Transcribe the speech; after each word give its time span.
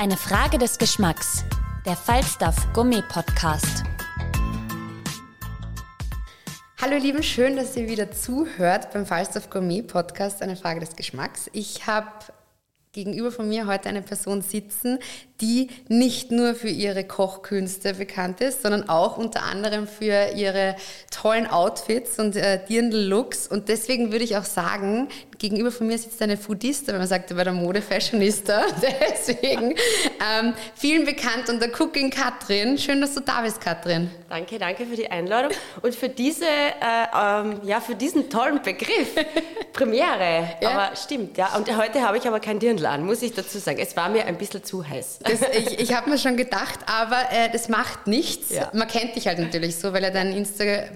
Eine 0.00 0.16
Frage 0.16 0.56
des 0.56 0.78
Geschmacks. 0.78 1.44
Der 1.84 1.94
Falstaff 1.94 2.72
Gummi 2.72 3.02
Podcast. 3.02 3.84
Hallo 6.80 6.94
ihr 6.94 7.00
Lieben, 7.00 7.22
schön, 7.22 7.54
dass 7.54 7.76
ihr 7.76 7.86
wieder 7.86 8.10
zuhört 8.10 8.94
beim 8.94 9.04
Falstaff 9.04 9.50
Gourmet 9.50 9.82
Podcast, 9.82 10.40
eine 10.40 10.56
Frage 10.56 10.80
des 10.80 10.96
Geschmacks. 10.96 11.50
Ich 11.52 11.86
habe 11.86 12.08
gegenüber 12.92 13.30
von 13.30 13.46
mir 13.46 13.66
heute 13.66 13.90
eine 13.90 14.00
Person 14.00 14.40
sitzen, 14.40 14.98
die 15.42 15.68
nicht 15.88 16.30
nur 16.30 16.54
für 16.54 16.70
ihre 16.70 17.04
Kochkünste 17.04 17.92
bekannt 17.92 18.40
ist, 18.40 18.62
sondern 18.62 18.88
auch 18.88 19.18
unter 19.18 19.42
anderem 19.42 19.86
für 19.86 20.30
ihre 20.34 20.76
tollen 21.10 21.46
Outfits 21.46 22.18
und 22.18 22.36
äh, 22.36 22.64
Dirndl-Looks. 22.66 23.48
Und 23.48 23.68
deswegen 23.68 24.12
würde 24.12 24.24
ich 24.24 24.38
auch 24.38 24.44
sagen, 24.44 25.08
gegenüber 25.40 25.72
von 25.72 25.86
mir 25.86 25.96
sitzt 25.96 26.20
eine 26.20 26.36
Foodista, 26.36 26.92
wenn 26.92 26.98
man 26.98 27.08
sagt, 27.08 27.34
bei 27.34 27.42
der 27.42 27.54
Mode-Fashionista. 27.54 28.66
Deswegen 29.10 29.70
ähm, 29.70 30.54
vielen 30.74 31.06
bekannt 31.06 31.48
unter 31.48 31.68
Cooking 31.80 32.10
Katrin. 32.10 32.76
Schön, 32.76 33.00
dass 33.00 33.14
du 33.14 33.20
da 33.20 33.40
bist, 33.40 33.58
Katrin. 33.58 34.10
Danke, 34.28 34.58
danke 34.58 34.84
für 34.84 34.96
die 34.96 35.10
Einladung 35.10 35.50
und 35.80 35.94
für, 35.94 36.10
diese, 36.10 36.44
äh, 36.44 37.06
ähm, 37.18 37.60
ja, 37.64 37.80
für 37.80 37.94
diesen 37.94 38.28
tollen 38.28 38.60
Begriff. 38.62 39.14
Premiere. 39.72 40.56
Ja. 40.60 40.70
Aber 40.70 40.96
stimmt, 40.96 41.38
ja. 41.38 41.56
Und 41.56 41.74
heute 41.74 42.02
habe 42.02 42.18
ich 42.18 42.28
aber 42.28 42.38
kein 42.38 42.58
Dirndl 42.58 42.84
an, 42.84 43.06
muss 43.06 43.22
ich 43.22 43.32
dazu 43.32 43.58
sagen. 43.58 43.78
Es 43.80 43.96
war 43.96 44.10
mir 44.10 44.26
ein 44.26 44.36
bisschen 44.36 44.62
zu 44.62 44.86
heiß. 44.86 45.20
Das, 45.22 45.40
ich 45.56 45.80
ich 45.80 45.94
habe 45.94 46.10
mir 46.10 46.18
schon 46.18 46.36
gedacht, 46.36 46.80
aber 46.84 47.16
äh, 47.32 47.50
das 47.50 47.70
macht 47.70 48.06
nichts. 48.06 48.50
Ja. 48.50 48.70
Man 48.74 48.88
kennt 48.88 49.16
dich 49.16 49.26
halt 49.26 49.38
natürlich 49.38 49.76
so, 49.76 49.94
weil 49.94 50.02
ja 50.02 50.10
dein 50.10 50.32
Insta, 50.34 50.64
äh, 50.64 50.88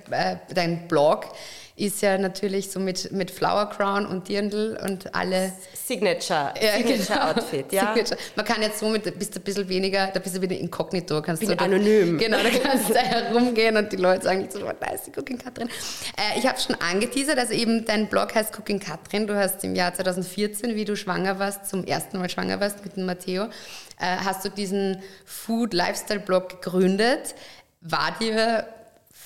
dein 0.53 0.87
Blog 0.87 1.29
ist 1.77 2.03
ja 2.03 2.17
natürlich 2.19 2.71
so 2.71 2.79
mit, 2.79 3.11
mit 3.11 3.33
Flower 3.33 3.69
Crown 3.69 4.07
und 4.07 4.29
Dirndl 4.29 4.79
und 4.85 5.13
alle. 5.13 5.53
Signature, 5.75 6.55
ja, 6.61 6.77
Signature 6.77 7.07
genau. 7.09 7.31
Outfit, 7.31 7.73
ja. 7.73 7.93
Signature. 7.93 8.21
Man 8.37 8.45
kann 8.45 8.63
jetzt 8.63 8.79
so 8.79 8.89
mit, 8.89 9.19
bist 9.19 9.35
du 9.35 9.41
ein 9.41 9.43
bisschen 9.43 9.69
weniger, 9.69 10.07
da 10.07 10.21
bist 10.21 10.37
du 10.37 10.41
wieder 10.41 10.57
inkognito. 10.57 11.21
Kannst 11.21 11.41
Bin 11.41 11.51
du 11.51 11.57
da, 11.57 11.65
anonym. 11.65 12.17
Genau, 12.17 12.37
da 12.37 12.49
kannst 12.51 12.91
du 12.91 12.95
da 12.95 13.01
herumgehen 13.03 13.77
und 13.77 13.91
die 13.91 13.97
Leute 13.97 14.23
sagen 14.23 14.47
so, 14.49 14.61
da 14.61 14.91
ist 14.93 15.09
die 15.09 15.19
Cooking 15.19 15.37
Katrin. 15.37 15.69
Äh, 16.17 16.39
ich 16.39 16.47
habe 16.47 16.61
schon 16.61 16.77
angeteasert, 16.77 17.39
also 17.39 17.53
eben 17.53 17.85
dein 17.85 18.09
Blog 18.09 18.33
heißt 18.37 18.57
Cooking 18.57 18.79
Katrin. 18.79 19.27
Du 19.27 19.35
hast 19.37 19.65
im 19.65 19.75
Jahr 19.75 19.93
2014, 19.93 20.77
wie 20.77 20.85
du 20.85 20.97
schwanger 20.97 21.41
warst, 21.41 21.67
zum 21.67 21.85
ersten 21.85 22.19
Mal 22.19 22.31
schwanger 22.31 22.61
warst 22.61 22.85
mit 22.85 22.97
dem 22.97 23.05
Matteo, 23.07 23.47
äh, 23.99 24.17
hast 24.25 24.45
du 24.45 24.49
diesen 24.49 25.03
Food-Lifestyle-Blog 25.25 26.63
gegründet. 26.63 27.35
War 27.81 28.17
dir 28.21 28.65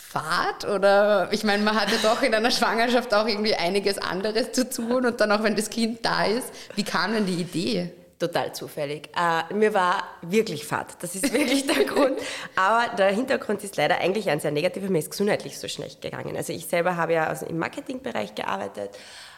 Fahrt? 0.09 0.65
Oder 0.65 1.29
ich 1.33 1.45
meine, 1.45 1.63
man 1.63 1.79
hat 1.79 1.91
ja 1.91 1.99
doch 2.03 2.23
in 2.23 2.35
einer 2.35 2.51
Schwangerschaft 2.51 3.13
auch 3.13 3.27
irgendwie 3.27 3.55
einiges 3.55 3.99
anderes 3.99 4.53
zu 4.53 4.69
tun 4.69 5.05
und 5.05 5.21
dann 5.21 5.31
auch, 5.33 5.43
wenn 5.43 5.55
das 5.55 5.69
Kind 5.69 6.03
da 6.03 6.25
ist. 6.25 6.51
Wie 6.75 6.83
kam 6.83 7.13
denn 7.13 7.27
die 7.27 7.35
Idee? 7.35 7.93
Total 8.19 8.53
zufällig. 8.55 9.11
Äh, 9.15 9.53
mir 9.55 9.75
war 9.75 10.03
wirklich 10.23 10.67
Fahrt. 10.67 10.97
Das 11.03 11.15
ist 11.15 11.31
wirklich 11.33 11.67
der 11.67 11.85
Grund. 11.85 12.19
Aber 12.57 12.97
der 12.97 13.13
Hintergrund 13.13 13.63
ist 13.63 13.77
leider 13.77 13.99
eigentlich 13.99 14.31
ein 14.31 14.41
sehr 14.41 14.51
negativer. 14.51 14.89
Mir 14.89 14.99
ist 14.99 15.11
gesundheitlich 15.11 15.59
so 15.59 15.69
schlecht 15.69 16.01
gegangen. 16.01 16.37
Also 16.37 16.53
ich 16.55 16.67
selber 16.67 16.97
habe 16.97 17.13
ja 17.13 17.31
im 17.31 17.59
Marketingbereich 17.59 18.35
gearbeitet, 18.35 18.91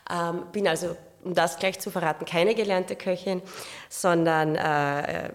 ähm, 0.08 0.44
bin 0.52 0.68
also 0.68 0.96
um 1.24 1.34
das 1.34 1.58
gleich 1.58 1.78
zu 1.78 1.90
verraten, 1.90 2.24
keine 2.24 2.54
gelernte 2.54 2.96
Köchin, 2.96 3.42
sondern 3.88 4.54
äh, 4.56 5.30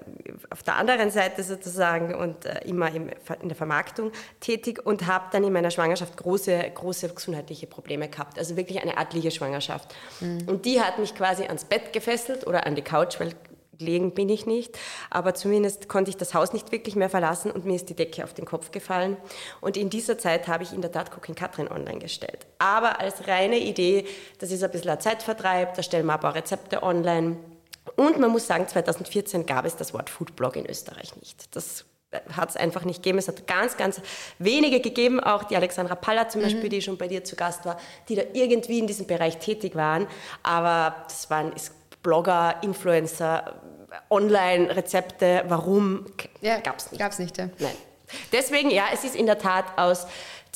auf 0.49 0.63
der 0.63 0.75
anderen 0.75 1.11
Seite 1.11 1.43
sozusagen 1.43 2.15
und 2.15 2.45
äh, 2.45 2.67
immer 2.67 2.91
im, 2.93 3.09
in 3.41 3.49
der 3.49 3.55
Vermarktung 3.55 4.11
tätig 4.39 4.85
und 4.85 5.07
habe 5.07 5.25
dann 5.31 5.43
in 5.43 5.53
meiner 5.53 5.71
Schwangerschaft 5.71 6.17
große, 6.17 6.71
große 6.73 7.09
gesundheitliche 7.09 7.67
Probleme 7.67 8.09
gehabt. 8.09 8.39
Also 8.39 8.57
wirklich 8.57 8.81
eine 8.81 8.97
artliche 8.97 9.31
Schwangerschaft. 9.31 9.93
Mhm. 10.21 10.47
Und 10.47 10.65
die 10.65 10.81
hat 10.81 10.99
mich 10.99 11.15
quasi 11.15 11.43
ans 11.43 11.65
Bett 11.65 11.93
gefesselt 11.93 12.47
oder 12.47 12.65
an 12.65 12.75
die 12.75 12.81
Couch, 12.81 13.19
weil 13.19 13.33
gelegen 13.77 14.13
bin 14.13 14.29
ich 14.29 14.45
nicht, 14.45 14.77
aber 15.09 15.33
zumindest 15.33 15.87
konnte 15.89 16.09
ich 16.09 16.17
das 16.17 16.33
Haus 16.33 16.53
nicht 16.53 16.71
wirklich 16.71 16.95
mehr 16.95 17.09
verlassen 17.09 17.51
und 17.51 17.65
mir 17.65 17.75
ist 17.75 17.89
die 17.89 17.95
Decke 17.95 18.23
auf 18.23 18.33
den 18.33 18.45
Kopf 18.45 18.71
gefallen. 18.71 19.17
Und 19.61 19.77
in 19.77 19.89
dieser 19.89 20.17
Zeit 20.17 20.47
habe 20.47 20.63
ich 20.63 20.73
in 20.73 20.81
der 20.81 20.91
Tat 20.91 21.15
Cooking 21.15 21.35
Katrin 21.35 21.67
online 21.67 21.99
gestellt. 21.99 22.45
Aber 22.59 22.99
als 22.99 23.27
reine 23.27 23.57
Idee, 23.57 24.05
das 24.39 24.51
ist 24.51 24.63
ein 24.63 24.71
bisschen 24.71 24.91
ein 24.91 24.99
Zeitvertreib, 24.99 25.75
da 25.75 25.83
stellen 25.83 26.05
wir 26.05 26.13
ein 26.13 26.19
paar 26.19 26.35
Rezepte 26.35 26.83
online. 26.83 27.37
Und 27.95 28.19
man 28.19 28.31
muss 28.31 28.47
sagen, 28.47 28.67
2014 28.67 29.45
gab 29.45 29.65
es 29.65 29.75
das 29.75 29.93
Wort 29.93 30.09
Foodblog 30.09 30.55
in 30.55 30.65
Österreich 30.65 31.15
nicht. 31.15 31.55
Das 31.55 31.85
hat 32.35 32.49
es 32.49 32.55
einfach 32.55 32.85
nicht 32.85 33.03
gegeben. 33.03 33.17
Es 33.17 33.27
hat 33.27 33.47
ganz, 33.47 33.77
ganz 33.77 34.01
wenige 34.39 34.79
gegeben, 34.79 35.19
auch 35.19 35.43
die 35.43 35.55
Alexandra 35.55 35.95
Paller 35.95 36.29
zum 36.29 36.41
mhm. 36.41 36.45
Beispiel, 36.45 36.69
die 36.69 36.81
schon 36.81 36.97
bei 36.97 37.07
dir 37.07 37.23
zu 37.23 37.35
Gast 37.35 37.65
war, 37.65 37.77
die 38.09 38.15
da 38.15 38.23
irgendwie 38.33 38.79
in 38.79 38.87
diesem 38.87 39.07
Bereich 39.07 39.37
tätig 39.37 39.75
waren. 39.75 40.07
Aber 40.43 40.95
das 41.07 41.29
waren, 41.29 41.51
ist 41.53 41.73
Blogger, 42.05 42.57
Influencer, 42.61 43.55
Online-Rezepte, 44.11 45.43
warum 45.47 46.05
ja, 46.39 46.59
gab 46.59 46.77
es 46.77 46.91
nicht. 46.91 46.99
Gab 46.99 47.11
es 47.11 47.17
nicht, 47.17 47.35
ja. 47.39 47.49
Nein. 47.57 47.73
Deswegen, 48.31 48.69
ja, 48.69 48.83
es 48.93 49.03
ist 49.03 49.15
in 49.15 49.25
der 49.25 49.39
Tat 49.39 49.65
aus 49.77 50.05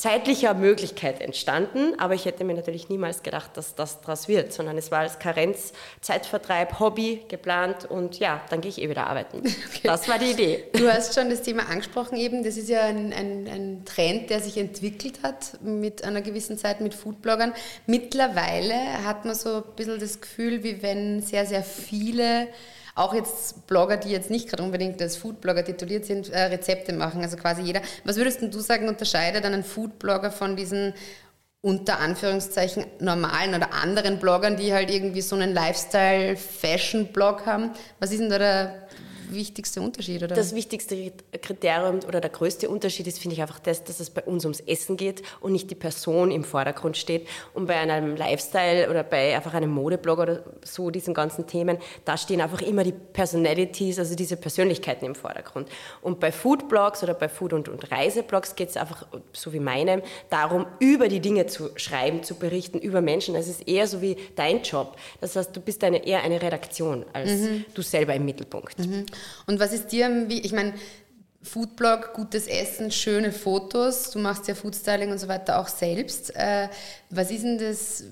zeitlicher 0.00 0.54
Möglichkeit 0.54 1.20
entstanden, 1.20 1.92
aber 1.98 2.14
ich 2.14 2.24
hätte 2.24 2.42
mir 2.42 2.54
natürlich 2.54 2.88
niemals 2.88 3.22
gedacht, 3.22 3.50
dass 3.58 3.74
das 3.74 4.00
daraus 4.00 4.28
wird, 4.28 4.50
sondern 4.50 4.78
es 4.78 4.90
war 4.90 5.00
als 5.00 5.18
Karenz, 5.18 5.74
Zeitvertreib, 6.00 6.80
Hobby 6.80 7.20
geplant 7.28 7.84
und 7.84 8.18
ja, 8.18 8.40
dann 8.48 8.62
gehe 8.62 8.70
ich 8.70 8.80
eh 8.80 8.88
wieder 8.88 9.06
arbeiten. 9.08 9.42
Okay. 9.70 9.82
Das 9.84 10.08
war 10.08 10.18
die 10.18 10.32
Idee. 10.32 10.64
Du 10.72 10.90
hast 10.90 11.14
schon 11.14 11.30
das 11.30 11.42
Thema 11.42 11.68
angesprochen 11.68 12.16
eben, 12.16 12.42
das 12.42 12.56
ist 12.56 12.68
ja 12.68 12.82
ein, 12.82 13.12
ein, 13.12 13.46
ein 13.46 13.84
Trend, 13.84 14.30
der 14.30 14.40
sich 14.40 14.56
entwickelt 14.56 15.22
hat 15.22 15.62
mit 15.62 16.02
einer 16.02 16.22
gewissen 16.22 16.58
Zeit 16.58 16.80
mit 16.80 16.94
Foodbloggern. 16.94 17.52
Mittlerweile 17.86 19.04
hat 19.04 19.24
man 19.24 19.34
so 19.34 19.56
ein 19.56 19.62
bisschen 19.76 20.00
das 20.00 20.20
Gefühl, 20.20 20.64
wie 20.64 20.82
wenn 20.82 21.20
sehr, 21.20 21.46
sehr 21.46 21.62
viele 21.62 22.48
auch 23.00 23.14
jetzt 23.14 23.66
Blogger, 23.66 23.96
die 23.96 24.10
jetzt 24.10 24.30
nicht 24.30 24.48
gerade 24.48 24.62
unbedingt 24.62 25.00
als 25.00 25.16
Foodblogger 25.16 25.64
tituliert 25.64 26.04
sind, 26.04 26.28
äh, 26.28 26.42
Rezepte 26.44 26.92
machen. 26.92 27.22
Also 27.22 27.36
quasi 27.36 27.62
jeder. 27.62 27.80
Was 28.04 28.16
würdest 28.16 28.42
du 28.42 28.60
sagen, 28.60 28.88
unterscheidet 28.88 29.44
einen 29.44 29.64
Foodblogger 29.64 30.30
von 30.30 30.54
diesen 30.56 30.94
unter 31.62 31.98
Anführungszeichen 31.98 32.86
normalen 33.00 33.54
oder 33.54 33.72
anderen 33.74 34.18
Bloggern, 34.18 34.56
die 34.56 34.72
halt 34.72 34.90
irgendwie 34.90 35.20
so 35.20 35.36
einen 35.36 35.52
Lifestyle-Fashion-Blog 35.52 37.46
haben? 37.46 37.70
Was 37.98 38.12
ist 38.12 38.20
denn 38.20 38.30
da 38.30 38.38
der 38.38 38.88
wichtigste 39.32 39.80
Unterschied? 39.80 40.22
Oder? 40.22 40.34
Das 40.34 40.54
wichtigste 40.54 41.12
Kriterium 41.40 42.00
oder 42.06 42.20
der 42.20 42.30
größte 42.30 42.68
Unterschied 42.68 43.06
ist, 43.06 43.18
finde 43.18 43.34
ich, 43.34 43.42
einfach 43.42 43.58
das, 43.58 43.84
dass 43.84 44.00
es 44.00 44.10
bei 44.10 44.22
uns 44.22 44.44
ums 44.44 44.60
Essen 44.60 44.96
geht 44.96 45.22
und 45.40 45.52
nicht 45.52 45.70
die 45.70 45.74
Person 45.74 46.30
im 46.30 46.44
Vordergrund 46.44 46.96
steht. 46.96 47.26
Und 47.54 47.66
bei 47.66 47.76
einem 47.76 48.16
Lifestyle 48.16 48.90
oder 48.90 49.02
bei 49.02 49.36
einfach 49.36 49.54
einem 49.54 49.70
Modeblog 49.70 50.18
oder 50.18 50.44
so, 50.64 50.90
diesen 50.90 51.14
ganzen 51.14 51.46
Themen, 51.46 51.78
da 52.04 52.16
stehen 52.16 52.40
einfach 52.40 52.62
immer 52.62 52.84
die 52.84 52.92
Personalities, 52.92 53.98
also 53.98 54.14
diese 54.14 54.36
Persönlichkeiten 54.36 55.04
im 55.04 55.14
Vordergrund. 55.14 55.68
Und 56.02 56.20
bei 56.20 56.32
Foodblogs 56.32 57.02
oder 57.02 57.14
bei 57.14 57.28
Food- 57.28 57.52
und, 57.52 57.68
und 57.68 57.90
Reiseblogs 57.90 58.56
geht 58.56 58.70
es 58.70 58.76
einfach, 58.76 59.06
so 59.32 59.52
wie 59.52 59.60
meinem, 59.60 60.02
darum, 60.28 60.66
über 60.78 61.08
die 61.08 61.20
Dinge 61.20 61.46
zu 61.46 61.70
schreiben, 61.76 62.22
zu 62.22 62.34
berichten, 62.34 62.78
über 62.78 63.00
Menschen. 63.00 63.34
Es 63.34 63.48
ist 63.48 63.66
eher 63.68 63.86
so 63.86 64.02
wie 64.02 64.16
dein 64.36 64.62
Job. 64.62 64.96
Das 65.20 65.36
heißt, 65.36 65.54
du 65.54 65.60
bist 65.60 65.82
eine, 65.84 66.04
eher 66.06 66.22
eine 66.22 66.40
Redaktion 66.40 67.04
als 67.12 67.30
mhm. 67.30 67.64
du 67.74 67.82
selber 67.82 68.14
im 68.14 68.24
Mittelpunkt. 68.24 68.78
Mhm. 68.78 69.06
Und 69.46 69.60
was 69.60 69.72
ist 69.72 69.92
dir, 69.92 70.26
ich 70.28 70.52
meine, 70.52 70.74
Foodblog, 71.42 72.12
gutes 72.12 72.46
Essen, 72.46 72.90
schöne 72.90 73.32
Fotos, 73.32 74.10
du 74.10 74.18
machst 74.18 74.46
ja 74.46 74.54
Foodstyling 74.54 75.10
und 75.10 75.18
so 75.18 75.26
weiter 75.28 75.58
auch 75.58 75.68
selbst. 75.68 76.34
Äh, 76.36 76.68
was 77.08 77.30
ist 77.30 77.44
denn 77.44 77.58
das, 77.58 78.04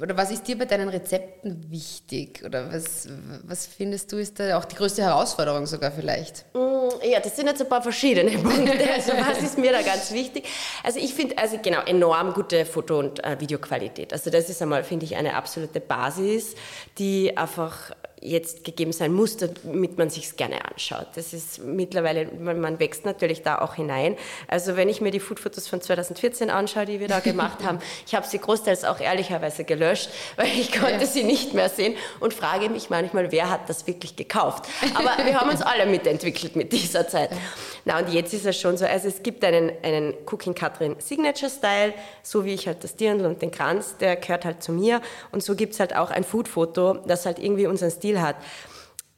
oder 0.00 0.16
was 0.16 0.32
ist 0.32 0.48
dir 0.48 0.58
bei 0.58 0.64
deinen 0.64 0.88
Rezepten 0.88 1.70
wichtig? 1.70 2.42
Oder 2.44 2.72
was, 2.72 3.08
was 3.44 3.66
findest 3.66 4.10
du 4.10 4.16
ist 4.16 4.40
da 4.40 4.58
auch 4.58 4.64
die 4.64 4.74
größte 4.74 5.02
Herausforderung 5.02 5.66
sogar 5.66 5.92
vielleicht? 5.92 6.44
Mm 6.54 6.70
ja, 7.02 7.20
das 7.20 7.36
sind 7.36 7.46
jetzt 7.46 7.60
ein 7.60 7.68
paar 7.68 7.82
verschiedene 7.82 8.30
Punkte. 8.38 8.90
Also 8.92 9.12
was 9.12 9.42
ist 9.42 9.58
mir 9.58 9.72
da 9.72 9.82
ganz 9.82 10.12
wichtig? 10.12 10.46
Also 10.82 10.98
ich 10.98 11.14
finde, 11.14 11.38
also 11.38 11.58
genau, 11.62 11.82
enorm 11.82 12.32
gute 12.32 12.64
Foto- 12.64 12.98
und 12.98 13.24
äh, 13.24 13.38
Videoqualität. 13.40 14.12
Also 14.12 14.30
das 14.30 14.48
ist 14.48 14.60
einmal, 14.62 14.84
finde 14.84 15.06
ich, 15.06 15.16
eine 15.16 15.34
absolute 15.34 15.80
Basis, 15.80 16.54
die 16.98 17.36
einfach 17.36 17.92
jetzt 18.20 18.64
gegeben 18.64 18.92
sein 18.92 19.12
muss, 19.12 19.38
damit 19.38 19.96
man 19.96 20.10
sich 20.10 20.36
gerne 20.36 20.64
anschaut. 20.66 21.06
Das 21.14 21.32
ist 21.32 21.64
mittlerweile, 21.64 22.26
man 22.26 22.78
wächst 22.78 23.06
natürlich 23.06 23.42
da 23.42 23.60
auch 23.60 23.74
hinein. 23.74 24.16
Also 24.46 24.76
wenn 24.76 24.88
ich 24.88 25.00
mir 25.00 25.10
die 25.10 25.20
Foodfotos 25.20 25.68
von 25.68 25.80
2014 25.80 26.50
anschaue, 26.50 26.84
die 26.84 27.00
wir 27.00 27.08
da 27.08 27.20
gemacht 27.20 27.64
haben, 27.64 27.78
ich 28.06 28.14
habe 28.14 28.26
sie 28.26 28.38
großteils 28.38 28.84
auch 28.84 29.00
ehrlicherweise 29.00 29.64
gelöscht, 29.64 30.10
weil 30.36 30.48
ich 30.48 30.72
konnte 30.72 31.00
ja. 31.00 31.06
sie 31.06 31.24
nicht 31.24 31.54
mehr 31.54 31.70
sehen 31.70 31.94
und 32.20 32.34
frage 32.34 32.68
mich 32.68 32.90
manchmal, 32.90 33.32
wer 33.32 33.50
hat 33.50 33.68
das 33.68 33.86
wirklich 33.86 34.16
gekauft. 34.16 34.66
Aber 34.94 35.24
wir 35.24 35.40
haben 35.40 35.48
uns 35.48 35.62
alle 35.62 35.86
mitentwickelt 35.86 36.56
mit 36.56 36.72
dieser 36.72 37.08
Zeit. 37.08 37.30
Na 37.86 37.98
und 37.98 38.12
jetzt 38.12 38.34
ist 38.34 38.44
es 38.44 38.60
schon 38.60 38.76
so, 38.76 38.84
also 38.84 39.08
es 39.08 39.22
gibt 39.22 39.42
einen, 39.44 39.72
einen 39.82 40.12
Cooking 40.26 40.54
Katrin 40.54 40.96
Signature 40.98 41.50
Style, 41.50 41.94
so 42.22 42.44
wie 42.44 42.52
ich 42.52 42.66
halt 42.66 42.84
das 42.84 42.96
Dirndl 42.96 43.24
und 43.24 43.40
den 43.40 43.50
Kranz, 43.50 43.96
der 43.98 44.16
gehört 44.16 44.44
halt 44.44 44.62
zu 44.62 44.72
mir 44.72 45.00
und 45.32 45.42
so 45.42 45.54
gibt 45.54 45.72
es 45.72 45.80
halt 45.80 45.96
auch 45.96 46.10
ein 46.10 46.24
Foodfoto, 46.24 46.98
das 47.06 47.24
halt 47.24 47.38
irgendwie 47.38 47.66
unseren 47.66 47.90
Stil 47.90 48.09
Stil 48.10 48.20
hat. 48.20 48.36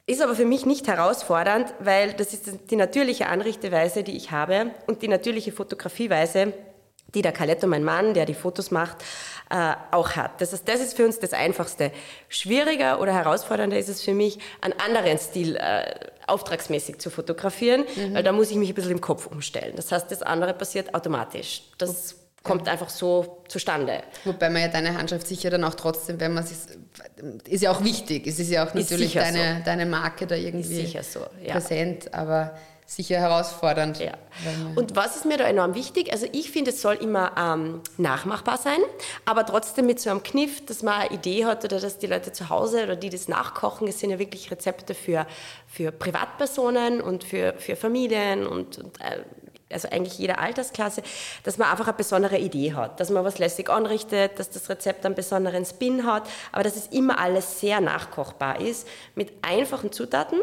Ist 0.05 0.21
aber 0.21 0.35
für 0.35 0.45
mich 0.45 0.65
nicht 0.65 0.87
herausfordernd, 0.87 1.73
weil 1.79 2.13
das 2.13 2.33
ist 2.33 2.69
die 2.69 2.75
natürliche 2.75 3.27
Anrichteweise, 3.27 4.03
die 4.03 4.17
ich 4.17 4.31
habe 4.31 4.71
und 4.85 5.01
die 5.01 5.07
natürliche 5.07 5.53
Fotografieweise, 5.53 6.53
die 7.15 7.21
der 7.21 7.31
Caletto, 7.31 7.67
mein 7.67 7.83
Mann, 7.83 8.13
der 8.13 8.25
die 8.25 8.33
Fotos 8.33 8.69
macht, 8.69 8.97
äh, 9.49 9.73
auch 9.91 10.15
hat. 10.15 10.41
Das 10.41 10.51
ist, 10.51 10.67
das 10.67 10.81
ist 10.81 10.97
für 10.97 11.05
uns 11.05 11.19
das 11.19 11.31
Einfachste. 11.31 11.91
Schwieriger 12.27 12.99
oder 12.99 13.13
herausfordernder 13.13 13.77
ist 13.77 13.87
es 13.87 14.01
für 14.01 14.13
mich, 14.13 14.39
einen 14.61 14.73
anderen 14.79 15.17
Stil 15.19 15.55
äh, 15.55 15.93
auftragsmäßig 16.27 16.99
zu 16.99 17.09
fotografieren, 17.09 17.85
mhm. 17.95 18.15
weil 18.15 18.23
da 18.23 18.33
muss 18.33 18.51
ich 18.51 18.57
mich 18.57 18.69
ein 18.69 18.75
bisschen 18.75 18.91
im 18.91 19.01
Kopf 19.01 19.27
umstellen. 19.27 19.73
Das 19.77 19.91
heißt, 19.91 20.11
das 20.11 20.21
andere 20.21 20.53
passiert 20.53 20.93
automatisch. 20.93 21.63
Das 21.77 22.15
kommt 22.43 22.67
einfach 22.67 22.89
so 22.89 23.43
zustande. 23.47 24.03
Wobei 24.25 24.49
man 24.49 24.61
ja 24.61 24.67
deine 24.67 24.97
Handschrift 24.97 25.27
sicher 25.27 25.49
dann 25.49 25.63
auch 25.63 25.75
trotzdem, 25.75 26.19
wenn 26.19 26.33
man 26.33 26.43
es 26.43 26.67
ist 27.47 27.63
ja 27.63 27.71
auch 27.71 27.83
wichtig. 27.83 28.27
Es 28.27 28.37
ist 28.37 28.51
ja 28.51 28.67
auch 28.67 28.73
natürlich 28.73 29.13
deine, 29.13 29.57
so. 29.59 29.65
deine 29.65 29.85
Marke 29.85 30.27
da 30.27 30.35
irgendwie 30.35 30.85
so, 31.01 31.21
ja. 31.41 31.53
präsent, 31.53 32.13
aber 32.13 32.53
sicher 32.85 33.17
herausfordernd. 33.17 33.99
Ja. 33.99 34.13
Und 34.75 34.95
was 34.95 35.15
ist 35.15 35.25
mir 35.25 35.37
da 35.37 35.45
enorm 35.45 35.73
wichtig? 35.73 36.11
Also 36.11 36.27
ich 36.31 36.51
finde, 36.51 36.71
es 36.71 36.81
soll 36.81 36.95
immer 36.95 37.31
ähm, 37.37 37.81
nachmachbar 37.97 38.57
sein, 38.57 38.79
aber 39.25 39.45
trotzdem 39.45 39.85
mit 39.85 39.99
so 39.99 40.09
einem 40.09 40.21
Kniff, 40.21 40.65
dass 40.65 40.83
man 40.83 41.01
eine 41.01 41.11
Idee 41.11 41.45
hat 41.45 41.63
oder 41.63 41.79
dass 41.79 41.97
die 41.97 42.07
Leute 42.07 42.33
zu 42.33 42.49
Hause 42.49 42.83
oder 42.83 42.95
die 42.95 43.09
das 43.09 43.27
nachkochen, 43.27 43.87
es 43.87 43.99
sind 43.99 44.09
ja 44.09 44.19
wirklich 44.19 44.51
Rezepte 44.51 44.93
für, 44.93 45.25
für 45.67 45.91
Privatpersonen 45.91 47.01
und 47.01 47.23
für, 47.23 47.53
für 47.57 47.75
Familien 47.75 48.45
und, 48.45 48.77
und 48.77 48.99
äh, 48.99 49.19
also 49.73 49.89
eigentlich 49.89 50.17
jeder 50.17 50.39
Altersklasse, 50.39 51.03
dass 51.43 51.57
man 51.57 51.69
einfach 51.69 51.87
eine 51.87 51.97
besondere 51.97 52.37
Idee 52.37 52.73
hat, 52.73 52.99
dass 52.99 53.09
man 53.09 53.23
was 53.23 53.39
lässig 53.39 53.69
anrichtet, 53.69 54.39
dass 54.39 54.49
das 54.49 54.69
Rezept 54.69 55.05
einen 55.05 55.15
besonderen 55.15 55.65
Spin 55.65 56.05
hat, 56.05 56.23
aber 56.51 56.63
dass 56.63 56.75
es 56.75 56.87
immer 56.87 57.19
alles 57.19 57.59
sehr 57.59 57.81
nachkochbar 57.81 58.61
ist 58.61 58.87
mit 59.15 59.31
einfachen 59.41 59.91
Zutaten 59.91 60.39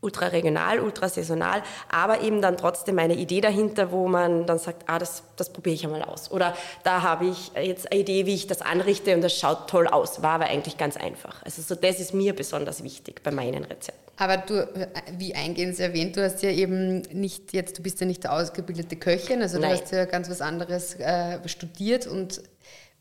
ultra 0.00 0.28
regional, 0.28 0.80
ultra 0.80 1.08
saisonal, 1.08 1.62
aber 1.90 2.20
eben 2.20 2.40
dann 2.40 2.56
trotzdem 2.56 2.98
eine 2.98 3.14
Idee 3.14 3.40
dahinter, 3.40 3.90
wo 3.90 4.06
man 4.06 4.46
dann 4.46 4.58
sagt, 4.58 4.84
ah, 4.86 4.98
das, 4.98 5.22
das 5.36 5.52
probiere 5.52 5.74
ich 5.74 5.84
einmal 5.84 6.02
aus. 6.02 6.30
Oder 6.30 6.56
da 6.84 7.02
habe 7.02 7.26
ich 7.26 7.52
jetzt 7.54 7.90
eine 7.90 8.00
Idee, 8.00 8.26
wie 8.26 8.34
ich 8.34 8.46
das 8.46 8.62
anrichte 8.62 9.14
und 9.14 9.22
das 9.22 9.36
schaut 9.36 9.68
toll 9.68 9.88
aus. 9.88 10.22
War 10.22 10.34
aber 10.34 10.46
eigentlich 10.46 10.76
ganz 10.78 10.96
einfach. 10.96 11.42
Also 11.44 11.62
so 11.62 11.74
das 11.74 11.98
ist 11.98 12.14
mir 12.14 12.34
besonders 12.34 12.84
wichtig 12.84 13.22
bei 13.24 13.32
meinen 13.32 13.64
Rezepten. 13.64 14.08
Aber 14.20 14.36
du, 14.36 14.68
wie 15.16 15.34
eingehend 15.34 15.78
erwähnt, 15.78 16.16
du 16.16 16.24
hast 16.24 16.42
ja 16.42 16.50
eben 16.50 17.02
nicht 17.12 17.52
jetzt, 17.52 17.78
du 17.78 17.82
bist 17.82 18.00
ja 18.00 18.06
nicht 18.06 18.28
ausgebildete 18.28 18.96
Köchin, 18.96 19.42
also 19.42 19.60
Nein. 19.60 19.70
du 19.70 19.80
hast 19.80 19.92
ja 19.92 20.04
ganz 20.06 20.28
was 20.28 20.40
anderes 20.40 20.96
äh, 20.96 21.38
studiert 21.48 22.08
und 22.08 22.42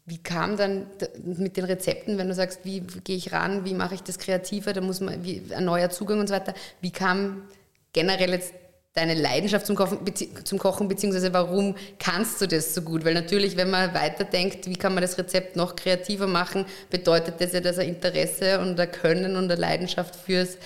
wie 0.07 0.17
kam 0.17 0.55
dann 0.55 0.87
mit 1.21 1.57
den 1.57 1.65
Rezepten, 1.65 2.17
wenn 2.17 2.29
du 2.29 2.33
sagst, 2.33 2.61
wie 2.63 2.79
gehe 2.79 3.17
ich 3.17 3.33
ran, 3.33 3.65
wie 3.65 3.73
mache 3.73 3.93
ich 3.93 4.01
das 4.01 4.17
kreativer, 4.17 4.71
da 4.71 4.79
muss 4.79 5.01
man 5.01 5.23
wie, 5.25 5.43
ein 5.53 5.65
neuer 5.65 5.89
Zugang 5.89 6.21
und 6.21 6.27
so 6.27 6.33
weiter. 6.33 6.53
Wie 6.79 6.91
kam 6.91 7.43
generell 7.91 8.31
jetzt 8.31 8.53
deine 8.93 9.15
Leidenschaft 9.15 9.65
zum 9.65 9.75
Kochen, 9.75 9.99
zum 10.45 10.59
Kochen, 10.59 10.87
beziehungsweise 10.87 11.33
warum 11.33 11.75
kannst 11.99 12.39
du 12.41 12.47
das 12.47 12.73
so 12.73 12.83
gut? 12.83 13.03
Weil 13.03 13.15
natürlich, 13.15 13.57
wenn 13.57 13.69
man 13.69 13.93
weiterdenkt, 13.93 14.67
wie 14.67 14.77
kann 14.77 14.93
man 14.93 15.01
das 15.01 15.17
Rezept 15.17 15.57
noch 15.57 15.75
kreativer 15.75 16.25
machen, 16.25 16.65
bedeutet 16.89 17.41
das 17.41 17.51
ja, 17.51 17.59
dass 17.59 17.77
er 17.77 17.83
Interesse 17.83 18.59
und 18.59 18.79
ein 18.79 18.91
Können 18.91 19.35
und 19.35 19.51
eine 19.51 19.55
Leidenschaft 19.59 20.15
fürs 20.15 20.57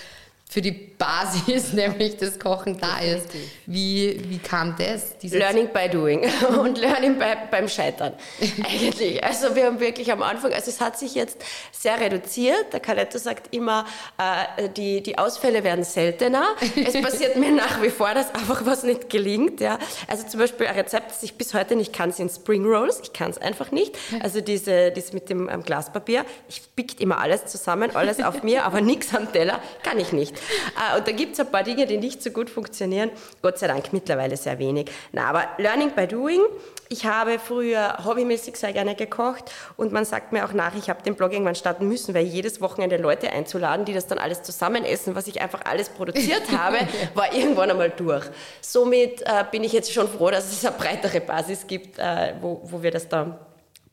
für 0.52 0.60
die 0.60 0.72
Basis, 0.72 1.72
nämlich 1.72 2.18
das 2.18 2.38
Kochen 2.38 2.78
da 2.78 2.98
ist. 2.98 3.28
Wie, 3.64 4.20
wie 4.28 4.38
kam 4.38 4.76
das? 4.76 5.16
Learning 5.22 5.68
by 5.72 5.88
doing 5.90 6.30
und 6.60 6.76
Learning 6.76 7.18
by, 7.18 7.24
beim 7.50 7.68
Scheitern 7.68 8.12
eigentlich. 8.70 9.24
Also 9.24 9.54
wir 9.56 9.64
haben 9.64 9.80
wirklich 9.80 10.12
am 10.12 10.22
Anfang, 10.22 10.52
also 10.52 10.70
es 10.70 10.80
hat 10.80 10.98
sich 10.98 11.14
jetzt 11.14 11.38
sehr 11.70 11.98
reduziert. 11.98 12.72
Der 12.72 12.80
Caletto 12.80 13.16
sagt 13.16 13.54
immer, 13.54 13.86
äh, 14.18 14.68
die, 14.68 15.02
die 15.02 15.16
Ausfälle 15.16 15.64
werden 15.64 15.84
seltener. 15.84 16.44
Es 16.76 17.00
passiert 17.00 17.36
mir 17.36 17.50
nach 17.50 17.80
wie 17.82 17.90
vor, 17.90 18.12
dass 18.12 18.34
einfach 18.34 18.66
was 18.66 18.82
nicht 18.82 19.08
gelingt. 19.08 19.60
Ja. 19.60 19.78
Also 20.06 20.26
zum 20.26 20.38
Beispiel 20.38 20.66
ein 20.66 20.74
Rezept, 20.74 21.12
das 21.12 21.22
ich 21.22 21.34
bis 21.34 21.54
heute 21.54 21.76
nicht 21.76 21.94
kann, 21.94 22.12
sind 22.12 22.30
Spring 22.30 22.66
Rolls. 22.66 23.00
Ich 23.02 23.14
kann 23.14 23.30
es 23.30 23.38
einfach 23.38 23.70
nicht. 23.70 23.96
Also 24.22 24.42
diese, 24.42 24.90
diese 24.90 25.14
mit 25.14 25.30
dem 25.30 25.48
ähm, 25.48 25.62
Glaspapier. 25.62 26.26
Ich 26.50 26.62
pickt 26.76 27.00
immer 27.00 27.18
alles 27.20 27.46
zusammen, 27.46 27.96
alles 27.96 28.22
auf 28.22 28.42
mir, 28.42 28.64
aber 28.64 28.82
nichts 28.82 29.14
am 29.14 29.32
Teller 29.32 29.58
kann 29.82 29.98
ich 29.98 30.12
nicht. 30.12 30.41
Äh, 30.76 30.98
und 30.98 31.06
da 31.06 31.12
gibt 31.12 31.34
es 31.34 31.40
ein 31.40 31.50
paar 31.50 31.62
Dinge, 31.62 31.86
die 31.86 31.98
nicht 31.98 32.22
so 32.22 32.30
gut 32.30 32.50
funktionieren. 32.50 33.10
Gott 33.42 33.58
sei 33.58 33.66
Dank 33.66 33.92
mittlerweile 33.92 34.36
sehr 34.36 34.58
wenig. 34.58 34.90
Na, 35.12 35.28
aber 35.28 35.44
Learning 35.58 35.90
by 35.90 36.06
Doing. 36.06 36.40
Ich 36.88 37.06
habe 37.06 37.38
früher 37.38 38.04
hobbymäßig 38.04 38.56
sehr 38.56 38.74
gerne 38.74 38.94
gekocht 38.94 39.50
und 39.78 39.92
man 39.92 40.04
sagt 40.04 40.32
mir 40.32 40.44
auch 40.44 40.52
nach, 40.52 40.74
ich 40.74 40.90
habe 40.90 41.02
den 41.02 41.14
Blog 41.14 41.32
irgendwann 41.32 41.54
starten 41.54 41.88
müssen, 41.88 42.12
weil 42.14 42.24
jedes 42.24 42.60
Wochenende 42.60 42.98
Leute 42.98 43.32
einzuladen, 43.32 43.86
die 43.86 43.94
das 43.94 44.08
dann 44.08 44.18
alles 44.18 44.42
zusammen 44.42 44.84
essen, 44.84 45.14
was 45.14 45.26
ich 45.26 45.40
einfach 45.40 45.62
alles 45.64 45.88
produziert 45.88 46.42
habe, 46.56 46.76
war 47.14 47.32
irgendwann 47.34 47.70
einmal 47.70 47.88
durch. 47.88 48.26
Somit 48.60 49.22
äh, 49.22 49.44
bin 49.50 49.64
ich 49.64 49.72
jetzt 49.72 49.90
schon 49.90 50.06
froh, 50.06 50.30
dass 50.30 50.52
es 50.52 50.66
eine 50.66 50.76
breitere 50.76 51.20
Basis 51.20 51.66
gibt, 51.66 51.98
äh, 51.98 52.34
wo, 52.42 52.60
wo 52.64 52.82
wir 52.82 52.90
das 52.90 53.08
da 53.08 53.38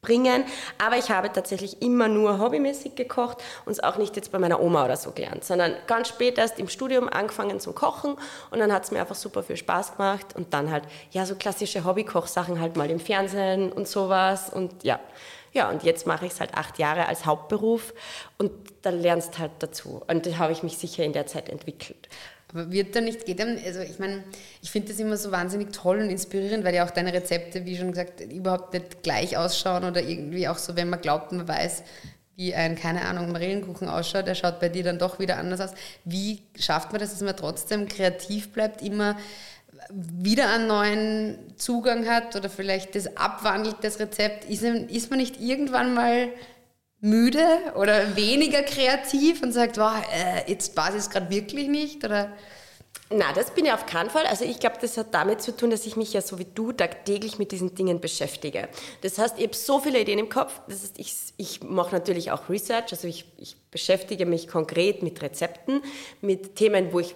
bringen. 0.02 0.46
Aber 0.78 0.98
ich 0.98 1.12
habe 1.12 1.32
tatsächlich 1.32 1.82
immer 1.82 2.08
nur 2.08 2.40
hobbymäßig 2.40 2.96
gekocht 2.96 3.38
und 3.66 3.72
es 3.72 3.80
auch 3.82 3.98
nicht 3.98 4.16
jetzt 4.16 4.32
bei 4.32 4.40
meiner 4.40 4.62
Oma 4.62 4.86
oder 4.86 4.98
so 4.98 5.12
gelernt, 5.12 5.44
sondern 5.44 5.76
ganz 5.88 6.10
spät 6.10 6.38
erst 6.38 6.60
im 6.60 6.70
Studium 6.70 7.10
angefangen 7.10 7.60
zum 7.60 7.76
Kochen 7.76 8.16
und 8.52 8.60
dann 8.60 8.72
hat 8.72 8.86
es 8.86 8.92
mir 8.92 9.02
einfach 9.02 9.16
super 9.16 9.44
viel 9.44 9.58
Spaß 9.58 9.98
gemacht 9.98 10.36
und 10.36 10.54
dann 10.54 10.72
halt, 10.72 10.84
ja, 11.12 11.26
so 11.26 11.36
klassische 11.36 11.84
Hobbykochsachen 11.84 12.60
halt 12.60 12.78
mal 12.78 12.90
im 12.90 13.00
Fernsehen 13.00 13.72
und 13.72 13.88
sowas 13.88 14.50
und 14.50 14.84
ja. 14.84 15.00
Ja, 15.52 15.70
und 15.70 15.82
jetzt 15.82 16.06
mache 16.06 16.28
ich 16.28 16.34
es 16.34 16.40
halt 16.40 16.54
acht 16.54 16.78
Jahre 16.78 17.08
als 17.08 17.26
Hauptberuf 17.26 17.96
und 18.38 18.52
dann 18.84 19.00
lernst 19.02 19.40
halt 19.40 19.52
dazu. 19.60 20.04
Und 20.08 20.28
da 20.28 20.38
habe 20.38 20.52
ich 20.52 20.62
mich 20.62 20.78
sicher 20.78 21.04
in 21.04 21.12
der 21.12 21.26
Zeit 21.26 21.50
entwickelt. 21.50 22.08
Aber 22.52 22.72
wird 22.72 22.96
da 22.96 23.02
nicht, 23.02 23.26
geht 23.26 23.40
dann, 23.40 23.60
also 23.64 23.80
ich 23.82 24.00
meine, 24.00 24.24
ich 24.62 24.72
finde 24.72 24.90
das 24.90 25.00
immer 25.00 25.18
so 25.18 25.32
wahnsinnig 25.32 25.72
toll 25.72 26.00
und 26.00 26.10
inspirierend, 26.10 26.64
weil 26.64 26.74
ja 26.74 26.86
auch 26.86 26.90
deine 26.90 27.14
Rezepte, 27.14 27.66
wie 27.66 27.78
schon 27.78 27.92
gesagt, 27.92 28.22
überhaupt 28.22 28.74
nicht 28.74 29.04
gleich 29.04 29.38
ausschauen 29.38 29.84
oder 29.84 30.02
irgendwie 30.02 30.48
auch 30.48 30.58
so, 30.58 30.76
wenn 30.76 30.90
man 30.90 31.02
glaubt, 31.02 31.32
man 31.32 31.48
weiß, 31.48 31.84
wie 32.36 32.56
ein, 32.56 32.76
keine 32.76 33.04
Ahnung, 33.04 33.32
Marillenkuchen 33.32 33.90
ausschaut, 33.90 34.26
der 34.26 34.34
schaut 34.34 34.60
bei 34.60 34.70
dir 34.70 34.84
dann 34.84 34.98
doch 34.98 35.20
wieder 35.20 35.38
anders 35.38 35.60
aus. 35.60 35.72
Wie 36.06 36.42
schafft 36.58 36.92
man 36.92 37.02
das, 37.02 37.12
dass 37.12 37.22
man 37.22 37.36
trotzdem 37.36 37.88
kreativ 37.88 38.54
bleibt, 38.54 38.82
immer 38.82 39.18
wieder 39.92 40.50
einen 40.50 40.68
neuen 40.68 41.38
Zugang 41.58 42.08
hat 42.08 42.36
oder 42.36 42.50
vielleicht 42.50 42.96
das 42.96 43.18
abwandelt, 43.18 43.76
das 43.82 44.00
Rezept? 44.00 44.46
Ist, 44.46 44.64
ist 44.64 45.10
man 45.10 45.20
nicht 45.20 45.40
irgendwann 45.42 45.94
mal 45.94 46.30
müde 47.02 47.74
oder 47.76 48.16
weniger 48.16 48.62
kreativ 48.64 49.42
und 49.42 49.52
sagt, 49.52 49.78
wow, 49.78 49.94
äh, 50.14 50.50
jetzt 50.50 50.76
passt 50.76 50.98
es 50.98 51.10
gerade 51.10 51.30
wirklich 51.30 51.68
nicht? 51.68 52.04
Oder? 52.04 52.32
Na, 53.12 53.34
das 53.34 53.52
bin 53.52 53.66
ich 53.66 53.72
auf 53.72 53.88
keinen 53.88 54.10
Fall. 54.10 54.28
Also 54.28 54.46
ich 54.46 54.60
glaube, 54.60 54.76
das 54.82 54.96
hat 54.98 55.14
damit 55.14 55.42
zu 55.42 55.56
tun, 55.56 55.72
dass 55.72 55.86
ich 55.88 55.96
mich 55.96 56.14
ja 56.14 56.22
so 56.22 56.38
wie 56.38 56.46
du 56.46 56.72
tagtäglich 56.72 57.40
mit 57.40 57.52
diesen 57.52 57.74
Dingen 57.74 58.00
beschäftige. 58.00 58.70
Das 59.02 59.18
heißt, 59.18 59.40
ich 59.40 59.46
habe 59.46 59.56
so 59.56 59.80
viele 59.80 60.00
Ideen 60.00 60.20
im 60.20 60.30
Kopf. 60.30 60.62
Das 60.68 60.82
heißt, 60.82 61.00
ich, 61.00 61.16
ich 61.38 61.64
mache 61.64 61.96
natürlich 61.96 62.32
auch 62.32 62.50
Research. 62.50 62.92
Also 62.92 63.08
ich, 63.08 63.26
ich 63.38 63.56
beschäftige 63.72 64.28
mich 64.28 64.48
konkret 64.48 65.02
mit 65.02 65.22
Rezepten, 65.24 65.82
mit 66.22 66.56
Themen, 66.56 66.94
wo 66.94 67.00
ich 67.00 67.16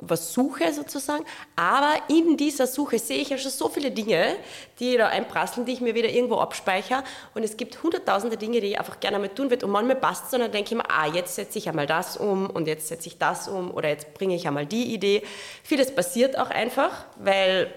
was 0.00 0.32
suche 0.32 0.72
sozusagen, 0.72 1.24
aber 1.56 1.94
in 2.08 2.36
dieser 2.36 2.66
Suche 2.66 2.98
sehe 2.98 3.18
ich 3.18 3.30
ja 3.30 3.38
schon 3.38 3.50
so 3.50 3.68
viele 3.68 3.90
Dinge, 3.90 4.36
die 4.78 4.96
da 4.96 5.08
einprasseln, 5.08 5.66
die 5.66 5.72
ich 5.72 5.80
mir 5.80 5.94
wieder 5.94 6.08
irgendwo 6.08 6.36
abspeichere 6.36 7.02
und 7.34 7.42
es 7.42 7.56
gibt 7.56 7.82
hunderttausende 7.82 8.36
Dinge, 8.36 8.60
die 8.60 8.68
ich 8.68 8.78
einfach 8.78 9.00
gerne 9.00 9.18
mal 9.18 9.28
tun 9.28 9.50
würde 9.50 9.66
und 9.66 9.72
manchmal 9.72 9.96
passt 9.96 10.26
es 10.28 10.34
und 10.34 10.40
dann 10.40 10.52
denke 10.52 10.70
ich 10.70 10.76
mir, 10.76 10.88
ah, 10.88 11.06
jetzt 11.06 11.34
setze 11.34 11.58
ich 11.58 11.68
einmal 11.68 11.86
das 11.86 12.16
um 12.16 12.48
und 12.48 12.68
jetzt 12.68 12.88
setze 12.88 13.08
ich 13.08 13.18
das 13.18 13.48
um 13.48 13.72
oder 13.72 13.88
jetzt 13.88 14.14
bringe 14.14 14.36
ich 14.36 14.46
einmal 14.46 14.66
die 14.66 14.94
Idee. 14.94 15.22
Vieles 15.64 15.92
passiert 15.92 16.38
auch 16.38 16.50
einfach, 16.50 17.06
weil 17.16 17.72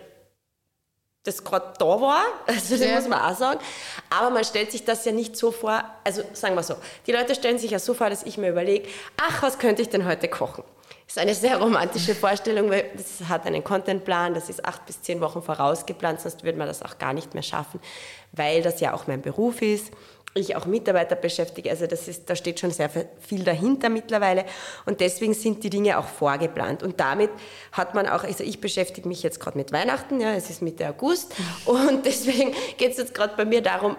das 1.24 1.44
gerade 1.44 1.74
da 1.78 2.02
war, 2.02 2.24
also 2.48 2.76
das 2.76 2.86
ja. 2.86 2.96
muss 2.96 3.08
man 3.08 3.20
auch 3.20 3.38
sagen. 3.38 3.60
Aber 4.10 4.30
man 4.30 4.44
stellt 4.44 4.72
sich 4.72 4.86
das 4.86 5.06
ja 5.06 5.12
nicht 5.12 5.36
so 5.36 5.52
vor, 5.52 5.84
also 6.04 6.24
sagen 6.34 6.56
wir 6.56 6.64
so, 6.64 6.76
die 7.08 7.12
Leute 7.12 7.36
stellen 7.36 7.58
sich 7.58 7.72
ja 7.72 7.80
so 7.80 7.94
vor, 7.94 8.10
dass 8.10 8.24
ich 8.24 8.38
mir 8.38 8.50
überlege, 8.50 8.88
ach, 9.18 9.42
was 9.42 9.60
könnte 9.60 9.82
ich 9.82 9.90
denn 9.90 10.06
heute 10.06 10.28
kochen? 10.28 10.64
Ist 11.12 11.18
eine 11.18 11.36
sehr 11.36 11.58
romantische 11.58 12.16
Vorstellung, 12.16 12.70
weil 12.70 12.86
das 12.96 13.28
hat 13.28 13.46
einen 13.46 13.66
Contentplan, 13.66 14.34
das 14.34 14.48
ist 14.48 14.64
acht 14.64 14.86
bis 14.86 15.02
zehn 15.02 15.20
Wochen 15.20 15.42
vorausgeplant, 15.42 16.22
sonst 16.22 16.46
würde 16.46 16.58
man 16.58 16.68
das 16.68 16.82
auch 16.82 16.98
gar 17.00 17.12
nicht 17.12 17.34
mehr 17.34 17.44
schaffen, 17.44 17.82
weil 18.32 18.62
das 18.62 18.80
ja 18.80 18.94
auch 18.94 19.08
mein 19.08 19.22
Beruf 19.22 19.62
ist. 19.62 19.92
Ich 20.34 20.56
auch 20.56 20.66
Mitarbeiter 20.66 21.18
beschäftige, 21.18 21.70
also 21.70 21.86
das 21.86 22.08
ist, 22.08 22.30
da 22.30 22.38
steht 22.38 22.62
schon 22.62 22.72
sehr 22.72 22.90
viel 23.20 23.44
dahinter 23.44 23.90
mittlerweile. 23.90 24.46
Und 24.86 25.02
deswegen 25.02 25.34
sind 25.34 25.62
die 25.66 25.70
Dinge 25.70 26.00
auch 26.00 26.08
vorgeplant. 26.08 26.82
Und 26.82 27.02
damit 27.02 27.32
hat 27.74 27.94
man 27.94 28.08
auch, 28.08 28.24
also 28.24 28.46
ich 28.46 28.62
beschäftige 28.62 29.06
mich 29.10 29.22
jetzt 29.22 29.42
gerade 29.42 29.58
mit 29.58 29.74
Weihnachten, 29.74 30.22
ja, 30.22 30.32
es 30.34 30.50
ist 30.50 30.62
Mitte 30.62 30.88
August. 30.88 31.36
Und 31.66 32.06
deswegen 32.06 32.54
geht 32.78 32.92
es 32.92 32.98
jetzt 32.98 33.14
gerade 33.14 33.36
bei 33.36 33.44
mir 33.44 33.62
darum, 33.62 33.98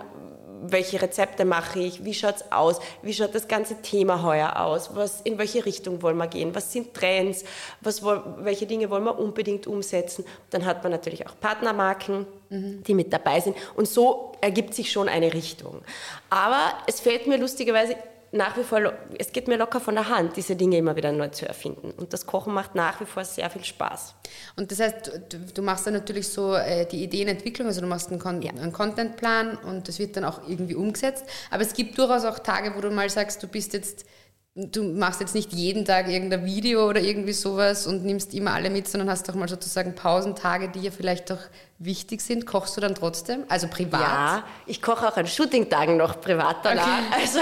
welche 0.62 1.02
Rezepte 1.02 1.44
mache 1.44 1.80
ich, 1.80 2.04
wie 2.04 2.14
schaut 2.14 2.36
es 2.36 2.52
aus, 2.52 2.80
wie 3.02 3.12
schaut 3.12 3.34
das 3.34 3.48
ganze 3.48 3.82
Thema 3.82 4.22
heuer 4.22 4.60
aus, 4.60 4.94
was, 4.94 5.20
in 5.22 5.38
welche 5.38 5.66
Richtung 5.66 6.02
wollen 6.02 6.16
wir 6.16 6.28
gehen, 6.28 6.54
was 6.54 6.72
sind 6.72 6.94
Trends, 6.94 7.44
was, 7.80 8.02
welche 8.04 8.66
Dinge 8.66 8.88
wollen 8.90 9.04
wir 9.04 9.18
unbedingt 9.18 9.66
umsetzen. 9.66 10.24
Dann 10.50 10.64
hat 10.64 10.82
man 10.82 10.92
natürlich 10.92 11.26
auch 11.26 11.38
Partnermarken, 11.40 12.26
mhm. 12.48 12.82
die 12.84 12.94
mit 12.94 13.12
dabei 13.12 13.40
sind 13.40 13.56
und 13.74 13.88
so 13.88 14.32
ergibt 14.40 14.74
sich 14.74 14.92
schon 14.92 15.08
eine 15.08 15.34
Richtung. 15.34 15.82
Aber 16.30 16.72
es 16.86 17.00
fällt 17.00 17.26
mir 17.26 17.38
lustigerweise 17.38 17.96
nach 18.34 18.56
wie 18.56 18.64
vor, 18.64 18.80
es 19.18 19.30
geht 19.30 19.46
mir 19.46 19.58
locker 19.58 19.78
von 19.78 19.94
der 19.94 20.08
Hand, 20.08 20.36
diese 20.38 20.56
Dinge 20.56 20.78
immer 20.78 20.96
wieder 20.96 21.12
neu 21.12 21.28
zu 21.28 21.46
erfinden. 21.46 21.90
Und 21.90 22.14
das 22.14 22.24
Kochen 22.24 22.54
macht 22.54 22.74
nach 22.74 22.98
wie 23.00 23.04
vor 23.04 23.24
sehr 23.26 23.50
viel 23.50 23.62
Spaß. 23.62 24.14
Und 24.56 24.72
das 24.72 24.80
heißt, 24.80 25.12
du, 25.28 25.38
du 25.38 25.62
machst 25.62 25.86
dann 25.86 25.92
natürlich 25.92 26.28
so 26.28 26.54
äh, 26.54 26.86
die 26.86 27.04
Ideenentwicklung, 27.04 27.68
also 27.68 27.82
du 27.82 27.86
machst 27.86 28.08
einen, 28.08 28.18
Con 28.18 28.40
ja. 28.40 28.52
einen 28.52 28.72
Contentplan 28.72 29.58
und 29.58 29.86
das 29.86 29.98
wird 29.98 30.16
dann 30.16 30.24
auch 30.24 30.48
irgendwie 30.48 30.74
umgesetzt. 30.74 31.26
Aber 31.50 31.62
es 31.62 31.74
gibt 31.74 31.98
durchaus 31.98 32.24
auch 32.24 32.38
Tage, 32.38 32.74
wo 32.74 32.80
du 32.80 32.90
mal 32.90 33.10
sagst, 33.10 33.42
du 33.42 33.48
bist 33.48 33.74
jetzt 33.74 34.06
du 34.54 34.84
machst 34.84 35.20
jetzt 35.20 35.34
nicht 35.34 35.52
jeden 35.52 35.84
Tag 35.86 36.08
irgendein 36.08 36.44
Video 36.44 36.86
oder 36.86 37.00
irgendwie 37.00 37.32
sowas 37.32 37.86
und 37.86 38.04
nimmst 38.04 38.34
immer 38.34 38.52
alle 38.52 38.68
mit, 38.68 38.86
sondern 38.86 39.08
hast 39.08 39.30
auch 39.30 39.34
mal 39.34 39.48
sozusagen 39.48 39.94
Pausentage, 39.94 40.68
die 40.68 40.80
ja 40.80 40.90
vielleicht 40.90 41.32
auch 41.32 41.40
wichtig 41.84 42.20
sind. 42.20 42.46
Kochst 42.46 42.76
du 42.76 42.80
dann 42.80 42.94
trotzdem? 42.94 43.44
Also 43.48 43.68
privat? 43.68 44.00
Ja, 44.00 44.44
ich 44.66 44.82
koche 44.82 45.08
auch 45.08 45.16
an 45.16 45.26
Shooting-Tagen 45.26 45.96
noch 45.96 46.20
privat 46.20 46.56
danach. 46.62 46.86
Okay. 46.86 47.02
Also 47.22 47.38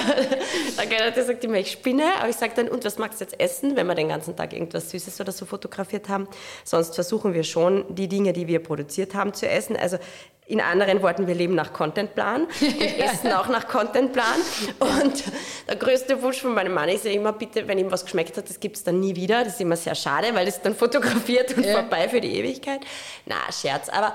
da 0.76 0.84
Gerhard 0.84 1.14
sagt 1.14 1.44
immer, 1.44 1.56
ich 1.56 1.70
spinne, 1.70 2.04
aber 2.18 2.28
ich 2.28 2.36
sage 2.36 2.52
dann, 2.54 2.68
und 2.68 2.84
was 2.84 2.98
magst 2.98 3.20
du 3.20 3.24
jetzt 3.24 3.40
essen, 3.40 3.76
wenn 3.76 3.86
wir 3.86 3.94
den 3.94 4.08
ganzen 4.08 4.36
Tag 4.36 4.52
irgendwas 4.52 4.90
Süßes 4.90 5.20
oder 5.20 5.32
so 5.32 5.46
fotografiert 5.46 6.08
haben? 6.08 6.28
Sonst 6.64 6.94
versuchen 6.94 7.34
wir 7.34 7.44
schon, 7.44 7.84
die 7.88 8.08
Dinge, 8.08 8.32
die 8.32 8.46
wir 8.46 8.62
produziert 8.62 9.14
haben, 9.14 9.32
zu 9.32 9.48
essen. 9.48 9.76
Also 9.76 9.98
in 10.50 10.60
anderen 10.60 11.00
Worten, 11.00 11.28
wir 11.28 11.34
leben 11.36 11.54
nach 11.54 11.72
Contentplan 11.72 12.42
und 12.60 12.98
essen 12.98 13.32
auch 13.32 13.48
nach 13.48 13.68
Contentplan. 13.68 14.24
Und 14.80 15.22
der 15.68 15.76
größte 15.76 16.20
Wunsch 16.22 16.40
von 16.40 16.54
meinem 16.54 16.74
Mann 16.74 16.88
ist 16.88 17.04
ja 17.04 17.12
immer, 17.12 17.32
bitte, 17.32 17.68
wenn 17.68 17.78
ihm 17.78 17.90
was 17.92 18.04
geschmeckt 18.04 18.36
hat, 18.36 18.50
das 18.50 18.58
gibt 18.58 18.76
es 18.76 18.82
dann 18.82 18.98
nie 18.98 19.14
wieder. 19.14 19.44
Das 19.44 19.54
ist 19.54 19.60
immer 19.60 19.76
sehr 19.76 19.94
schade, 19.94 20.34
weil 20.34 20.48
es 20.48 20.60
dann 20.60 20.74
fotografiert 20.74 21.56
und 21.56 21.64
ja. 21.64 21.74
vorbei 21.74 22.08
für 22.08 22.20
die 22.20 22.34
Ewigkeit. 22.36 22.80
Na, 23.26 23.36
Scherz. 23.52 23.88
Aber 23.88 24.12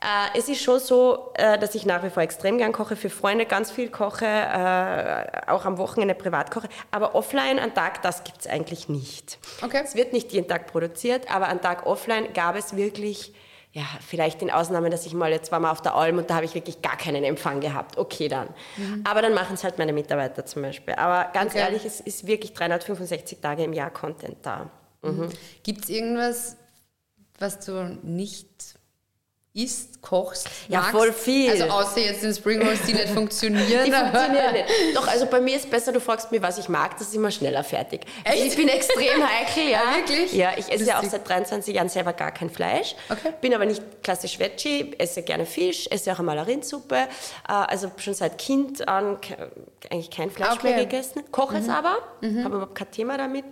äh, 0.00 0.38
es 0.38 0.48
ist 0.48 0.62
schon 0.62 0.78
so, 0.78 1.32
äh, 1.34 1.58
dass 1.58 1.74
ich 1.74 1.86
nach 1.86 2.02
wie 2.04 2.10
vor 2.10 2.22
extrem 2.22 2.58
gern 2.58 2.72
koche, 2.72 2.96
für 2.96 3.10
Freunde 3.10 3.46
ganz 3.46 3.70
viel 3.70 3.90
koche, 3.90 4.26
äh, 4.26 5.50
auch 5.50 5.64
am 5.64 5.78
Wochenende 5.78 6.14
privat 6.14 6.50
koche. 6.50 6.68
Aber 6.90 7.14
offline 7.14 7.58
an 7.58 7.74
Tag, 7.74 8.02
das 8.02 8.24
gibt 8.24 8.40
es 8.40 8.46
eigentlich 8.46 8.88
nicht. 8.88 9.38
Okay. 9.62 9.80
Es 9.84 9.94
wird 9.94 10.12
nicht 10.12 10.32
jeden 10.32 10.48
Tag 10.48 10.66
produziert, 10.66 11.34
aber 11.34 11.48
an 11.48 11.60
Tag 11.60 11.86
offline 11.86 12.32
gab 12.32 12.56
es 12.56 12.76
wirklich 12.76 13.32
ja, 13.72 13.82
vielleicht 14.00 14.40
in 14.40 14.50
Ausnahmen, 14.50 14.90
dass 14.90 15.04
ich 15.04 15.12
mal, 15.12 15.30
jetzt 15.30 15.52
war 15.52 15.60
mal 15.60 15.70
auf 15.70 15.82
der 15.82 15.94
Alm 15.94 16.18
und 16.18 16.30
da 16.30 16.36
habe 16.36 16.46
ich 16.46 16.54
wirklich 16.54 16.80
gar 16.80 16.96
keinen 16.96 17.22
Empfang 17.22 17.60
gehabt. 17.60 17.98
Okay, 17.98 18.28
dann. 18.28 18.48
Mhm. 18.76 19.04
Aber 19.06 19.20
dann 19.20 19.34
machen 19.34 19.54
es 19.54 19.62
halt 19.62 19.78
meine 19.78 19.92
Mitarbeiter 19.92 20.46
zum 20.46 20.62
Beispiel. 20.62 20.94
Aber 20.94 21.30
ganz 21.32 21.52
okay. 21.52 21.60
ehrlich, 21.60 21.84
es 21.84 22.00
ist 22.00 22.26
wirklich 22.26 22.54
365 22.54 23.40
Tage 23.40 23.64
im 23.64 23.74
Jahr 23.74 23.90
Content 23.90 24.38
da. 24.42 24.70
Mhm. 25.02 25.28
Gibt 25.62 25.84
es 25.84 25.90
irgendwas, 25.90 26.56
was 27.38 27.60
du 27.60 27.98
nicht 28.02 28.77
isst, 29.58 30.00
kochst, 30.00 30.48
Ja, 30.68 30.80
magst. 30.80 30.92
voll 30.92 31.12
viel. 31.12 31.50
Also 31.50 31.64
außer 31.64 32.00
jetzt 32.00 32.22
den 32.22 32.32
Spring 32.32 32.62
Rolls, 32.62 32.82
die 32.86 32.94
nicht 32.94 33.08
funktionieren. 33.08 33.84
Die 33.84 33.92
funktionieren 33.92 34.52
nicht. 34.52 34.66
Doch, 34.94 35.06
also 35.08 35.26
bei 35.26 35.40
mir 35.40 35.56
ist 35.56 35.68
besser, 35.68 35.92
du 35.92 36.00
fragst 36.00 36.30
mich, 36.30 36.40
was 36.40 36.58
ich 36.58 36.68
mag, 36.68 36.96
das 36.98 37.08
ist 37.08 37.14
immer 37.14 37.30
schneller 37.30 37.64
fertig. 37.64 38.02
Echt? 38.24 38.44
Ich 38.44 38.56
bin 38.56 38.68
extrem 38.68 39.22
heikel, 39.28 39.64
ja. 39.70 39.82
ja. 39.82 39.96
Wirklich? 39.96 40.32
Ja, 40.32 40.52
ich 40.52 40.66
esse 40.66 40.70
Lustig. 40.70 40.88
ja 40.88 40.98
auch 41.00 41.04
seit 41.04 41.28
23 41.28 41.74
Jahren 41.74 41.88
selber 41.88 42.12
gar 42.12 42.30
kein 42.30 42.50
Fleisch. 42.50 42.94
Okay. 43.08 43.32
Bin 43.40 43.52
aber 43.54 43.66
nicht 43.66 43.82
klassisch 44.02 44.38
Veggie, 44.38 44.94
esse 44.98 45.22
gerne 45.22 45.44
Fisch, 45.44 45.88
esse 45.90 46.12
auch 46.12 46.18
einmal 46.20 46.38
Rindsuppe. 46.38 46.96
Äh, 46.96 47.06
also 47.46 47.90
schon 47.96 48.14
seit 48.14 48.38
Kind 48.38 48.86
an 48.86 49.18
eigentlich 49.90 50.10
kein 50.10 50.30
Fleisch 50.30 50.52
okay. 50.52 50.74
mehr 50.74 50.84
gegessen. 50.84 51.24
Koche 51.32 51.56
mhm. 51.56 51.62
es 51.62 51.68
aber, 51.68 51.98
mhm. 52.20 52.44
habe 52.44 52.54
überhaupt 52.54 52.74
kein 52.76 52.90
Thema 52.90 53.18
damit. 53.18 53.44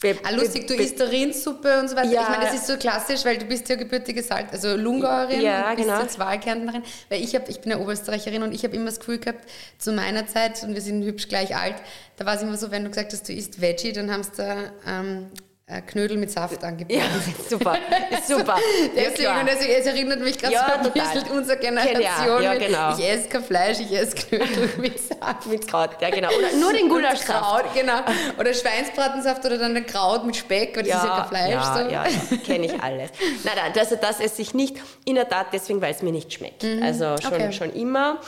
Be 0.00 0.16
ah, 0.22 0.30
lustig, 0.30 0.66
du 0.66 0.74
isst 0.74 0.98
Rindsuppe 0.98 1.78
und 1.78 1.90
so 1.90 1.94
weiter. 1.94 2.08
Ja. 2.08 2.22
Ich 2.22 2.28
meine, 2.30 2.44
das 2.46 2.54
ist 2.54 2.66
so 2.66 2.78
klassisch, 2.78 3.22
weil 3.26 3.36
du 3.36 3.44
bist 3.44 3.68
ja 3.68 3.76
gebürtige 3.76 4.22
Salz, 4.22 4.50
also 4.50 4.74
Lungauerin 4.74 5.42
ja, 5.42 5.74
bist 5.74 5.86
genau. 5.86 6.00
jetzt 6.00 6.18
Wahlkärntnerin. 6.18 6.82
Weil 7.10 7.22
ich, 7.22 7.34
hab, 7.34 7.50
ich 7.50 7.60
bin 7.60 7.70
ja 7.70 7.78
Oberösterreicherin 7.78 8.42
und 8.42 8.54
ich 8.54 8.64
habe 8.64 8.74
immer 8.74 8.86
das 8.86 8.98
Gefühl 8.98 9.18
gehabt, 9.18 9.46
zu 9.76 9.92
meiner 9.92 10.26
Zeit, 10.26 10.62
und 10.62 10.74
wir 10.74 10.80
sind 10.80 11.04
hübsch 11.04 11.28
gleich 11.28 11.54
alt, 11.54 11.76
da 12.16 12.24
war 12.24 12.34
es 12.34 12.42
immer 12.42 12.56
so, 12.56 12.70
wenn 12.70 12.84
du 12.84 12.88
gesagt 12.88 13.12
hast, 13.12 13.28
du 13.28 13.34
isst 13.34 13.60
Veggie, 13.60 13.92
dann 13.92 14.10
haben 14.10 14.22
sie 14.22 14.32
da 14.38 14.72
ähm, 14.86 15.26
äh, 15.34 15.49
Knödel 15.86 16.16
mit 16.16 16.30
Saft 16.30 16.62
angeboten. 16.64 16.98
Ja, 16.98 17.04
super, 17.48 17.78
super. 18.26 18.56
Deswegen, 18.96 19.22
ja, 19.22 19.40
also, 19.40 19.64
es 19.66 19.86
erinnert 19.86 20.20
mich 20.20 20.38
gerade 20.38 20.54
ja, 20.54 20.80
so 20.82 20.88
ein 20.88 20.92
bisschen 20.92 21.30
unsere 21.36 21.58
Generation. 21.58 22.42
Ja, 22.42 22.54
genau. 22.54 22.96
Ich 22.96 23.08
esse 23.08 23.28
kein 23.28 23.44
Fleisch, 23.44 23.78
ich 23.80 23.92
esse 23.92 24.16
Knödel 24.16 24.70
mit 24.78 24.98
Saft. 24.98 25.46
mit 25.46 25.66
Kraut, 25.66 25.90
ja 26.00 26.10
genau. 26.10 26.28
Oder 26.28 26.52
nur 26.58 26.72
den 26.72 26.88
Gulaschsaft. 26.88 27.26
Kraut, 27.26 27.74
genau. 27.74 28.00
Oder 28.38 28.52
Schweinsbratensaft 28.52 29.44
oder 29.44 29.58
dann 29.58 29.74
den 29.74 29.86
Kraut 29.86 30.24
mit 30.26 30.36
Speck, 30.36 30.76
weil 30.76 30.84
das 30.84 30.96
ist 30.96 31.04
ja 31.04 31.16
kein 31.16 31.28
Fleisch. 31.28 31.50
Ja, 31.50 31.74
so. 31.74 31.90
ja, 31.90 32.04
ja 32.06 32.36
kenne 32.44 32.66
ich 32.66 32.82
alles. 32.82 33.10
Nein, 33.44 33.54
nein, 33.56 33.72
also 33.78 33.96
das 33.96 34.20
esse 34.20 34.42
ich 34.42 34.54
nicht. 34.54 34.76
In 35.04 35.14
der 35.14 35.28
Tat 35.28 35.48
deswegen, 35.52 35.80
weil 35.80 35.94
es 35.94 36.02
mir 36.02 36.12
nicht 36.12 36.32
schmeckt. 36.32 36.62
Mhm. 36.62 36.82
Also 36.82 37.16
schon, 37.22 37.32
okay. 37.32 37.52
schon 37.52 37.72
immer 37.72 38.20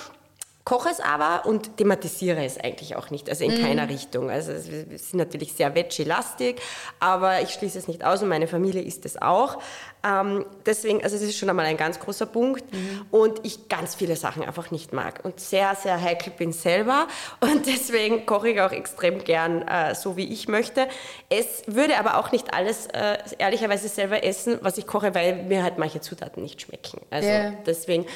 koche 0.65 0.91
es 0.91 1.01
aber 1.01 1.47
und 1.47 1.77
thematisiere 1.77 2.45
es 2.45 2.59
eigentlich 2.59 2.95
auch 2.95 3.11
nicht, 3.11 3.29
also 3.29 3.45
in 3.45 3.61
mm. 3.61 3.65
keiner 3.65 3.89
Richtung. 3.89 4.31
Also 4.31 4.53
es 4.53 4.69
ist 4.69 5.15
natürlich 5.15 5.55
sehr 5.55 5.75
veggie-lastig, 5.75 6.61
aber 7.01 7.41
ich 7.41 7.51
schließe 7.51 7.79
es 7.79 7.89
nicht 7.89 8.05
aus 8.05 8.23
und 8.23 8.29
meine 8.29 8.47
Familie 8.47 8.83
isst 8.83 9.05
es 9.05 9.21
auch. 9.21 9.59
Ähm, 10.05 10.45
deswegen, 10.67 11.03
also 11.03 11.17
das 11.17 11.25
ist 11.25 11.39
schon 11.39 11.49
einmal 11.49 11.67
ein 11.67 11.77
ganz 11.77 12.01
großer 12.01 12.27
Punkt 12.27 12.73
mhm. 12.73 13.07
und 13.13 13.41
ich 13.45 13.69
ganz 13.69 13.95
viele 13.95 14.17
Sachen 14.17 14.43
einfach 14.43 14.73
nicht 14.73 14.93
mag 14.93 15.21
und 15.25 15.39
sehr, 15.39 15.77
sehr 15.77 16.01
heikel 16.01 16.33
bin 16.37 16.53
selber 16.53 17.07
und 17.41 17.67
deswegen 17.67 18.27
koche 18.27 18.51
ich 18.51 18.61
auch 18.61 18.73
extrem 18.73 19.23
gern 19.23 19.63
äh, 19.63 19.95
so, 19.95 20.17
wie 20.17 20.33
ich 20.33 20.49
möchte. 20.49 20.89
Es 21.29 21.63
würde 21.67 21.99
aber 21.99 22.19
auch 22.19 22.33
nicht 22.33 22.53
alles 22.53 22.87
äh, 22.87 23.19
ehrlicherweise 23.39 23.89
selber 23.89 24.25
essen, 24.25 24.59
was 24.61 24.77
ich 24.77 24.87
koche, 24.89 25.15
weil 25.15 25.45
mir 25.45 25.63
halt 25.63 25.79
manche 25.79 26.01
Zutaten 26.01 26.43
nicht 26.43 26.63
schmecken. 26.63 27.01
Also 27.11 27.29
yeah. 27.29 27.53
deswegen 27.65 28.07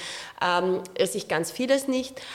ähm, 0.43 0.81
esse 0.95 1.19
ich 1.19 1.29
ganz 1.29 1.53
vieles 1.53 1.87
nicht, 1.87 2.21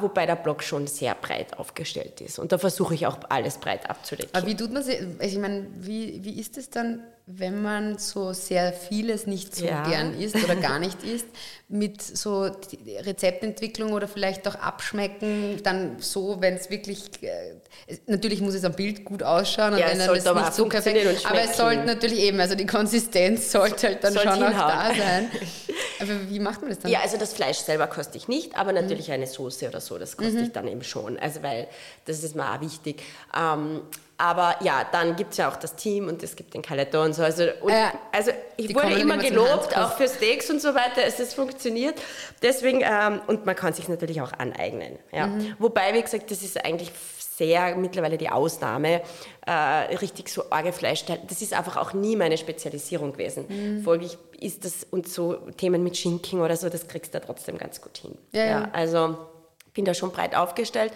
wobei 0.00 0.26
der 0.26 0.36
Blog 0.36 0.62
schon 0.62 0.86
sehr 0.86 1.14
breit 1.14 1.58
aufgestellt 1.58 2.20
ist 2.20 2.38
und 2.38 2.52
da 2.52 2.58
versuche 2.58 2.94
ich 2.94 3.06
auch 3.06 3.18
alles 3.28 3.58
breit 3.58 3.88
abzudecken. 3.88 4.34
Aber 4.34 4.46
wie 4.46 4.56
tut 4.56 4.72
man 4.72 4.82
sich, 4.82 4.98
ich 5.20 5.38
meine, 5.38 5.66
wie, 5.78 6.22
wie 6.24 6.38
ist 6.38 6.58
es 6.58 6.70
dann 6.70 7.02
wenn 7.26 7.62
man 7.62 7.98
so 7.98 8.32
sehr 8.32 8.72
vieles 8.72 9.26
nicht 9.26 9.54
so 9.54 9.64
ja. 9.64 9.88
gern 9.88 10.18
isst 10.18 10.36
oder 10.42 10.56
gar 10.56 10.80
nicht 10.80 11.02
isst, 11.04 11.26
mit 11.68 12.02
so 12.02 12.50
Rezeptentwicklung 13.00 13.92
oder 13.92 14.08
vielleicht 14.08 14.46
auch 14.48 14.56
Abschmecken, 14.56 15.62
dann 15.62 15.96
so, 16.00 16.40
wenn 16.40 16.54
es 16.54 16.68
wirklich, 16.68 17.22
äh, 17.22 17.54
natürlich 18.06 18.40
muss 18.40 18.54
es 18.54 18.64
am 18.64 18.72
Bild 18.72 19.04
gut 19.04 19.22
ausschauen 19.22 19.74
und 19.74 19.78
ja, 19.78 19.86
wenn 19.86 19.98
dann 19.98 20.14
es 20.16 20.24
nicht 20.24 20.54
so 20.54 20.68
perfekt, 20.68 21.24
aber 21.24 21.40
es 21.42 21.56
sollte 21.56 21.84
natürlich 21.84 22.18
eben, 22.18 22.40
also 22.40 22.56
die 22.56 22.66
Konsistenz 22.66 23.52
sollte 23.52 23.86
halt 23.86 24.04
dann 24.04 24.12
sollte 24.12 24.28
schon 24.30 24.42
auch 24.42 24.50
da 24.50 24.92
sein. 24.94 25.30
Aber 26.00 26.28
wie 26.28 26.40
macht 26.40 26.60
man 26.60 26.70
das 26.70 26.80
dann? 26.80 26.90
Ja, 26.90 27.00
also 27.00 27.16
das 27.16 27.32
Fleisch 27.32 27.58
selber 27.58 27.86
koste 27.86 28.18
ich 28.18 28.26
nicht, 28.26 28.56
aber 28.56 28.72
natürlich 28.72 29.06
mhm. 29.06 29.14
eine 29.14 29.26
Soße 29.28 29.61
oder 29.68 29.80
so, 29.80 29.98
das 29.98 30.16
koste 30.16 30.38
mhm. 30.38 30.44
ich 30.44 30.52
dann 30.52 30.68
eben 30.68 30.84
schon, 30.84 31.18
also 31.18 31.42
weil 31.42 31.68
das 32.04 32.22
ist 32.22 32.34
mir 32.34 32.50
auch 32.50 32.60
wichtig. 32.60 33.02
Ähm, 33.36 33.82
aber 34.22 34.54
ja, 34.62 34.86
dann 34.90 35.16
gibt 35.16 35.32
es 35.32 35.38
ja 35.38 35.50
auch 35.50 35.56
das 35.56 35.74
Team 35.74 36.06
und 36.06 36.22
es 36.22 36.36
gibt 36.36 36.54
den 36.54 36.62
Kaletor 36.62 37.04
und 37.04 37.12
so. 37.12 37.24
Also, 37.24 37.42
und, 37.60 37.72
äh, 37.72 37.86
also 38.12 38.30
ich 38.56 38.72
wurde 38.72 38.92
immer 38.92 39.16
gelobt, 39.16 39.76
auch 39.76 39.96
für 39.96 40.06
Steaks 40.06 40.48
und 40.48 40.62
so 40.62 40.76
weiter, 40.76 41.02
es 41.04 41.18
ist 41.18 41.34
funktioniert. 41.34 42.00
Deswegen, 42.40 42.82
ähm, 42.82 43.20
und 43.26 43.46
man 43.46 43.56
kann 43.56 43.72
sich 43.72 43.88
natürlich 43.88 44.20
auch 44.20 44.32
aneignen. 44.32 44.96
Ja. 45.10 45.26
Mhm. 45.26 45.56
Wobei, 45.58 45.92
wie 45.94 46.02
gesagt, 46.02 46.30
das 46.30 46.42
ist 46.42 46.64
eigentlich 46.64 46.92
sehr 47.18 47.74
mittlerweile 47.74 48.16
die 48.16 48.28
Ausnahme, 48.28 49.02
äh, 49.44 49.52
richtig 49.96 50.28
so 50.28 50.44
arge 50.50 50.72
Fleisch. 50.72 51.04
Das 51.04 51.42
ist 51.42 51.52
einfach 51.52 51.76
auch 51.76 51.92
nie 51.92 52.14
meine 52.14 52.38
Spezialisierung 52.38 53.12
gewesen. 53.12 53.46
Mhm. 53.48 53.82
Folglich 53.82 54.16
ist 54.38 54.64
das 54.64 54.86
und 54.88 55.08
so 55.08 55.34
Themen 55.56 55.82
mit 55.82 55.96
Schinken 55.96 56.40
oder 56.40 56.56
so, 56.56 56.68
das 56.68 56.86
kriegst 56.86 57.12
du 57.12 57.20
trotzdem 57.20 57.58
ganz 57.58 57.80
gut 57.80 57.98
hin. 57.98 58.16
Ja, 58.30 58.44
ja. 58.44 58.68
Also 58.72 59.16
bin 59.74 59.84
da 59.84 59.94
schon 59.94 60.12
breit 60.12 60.34
aufgestellt. 60.34 60.92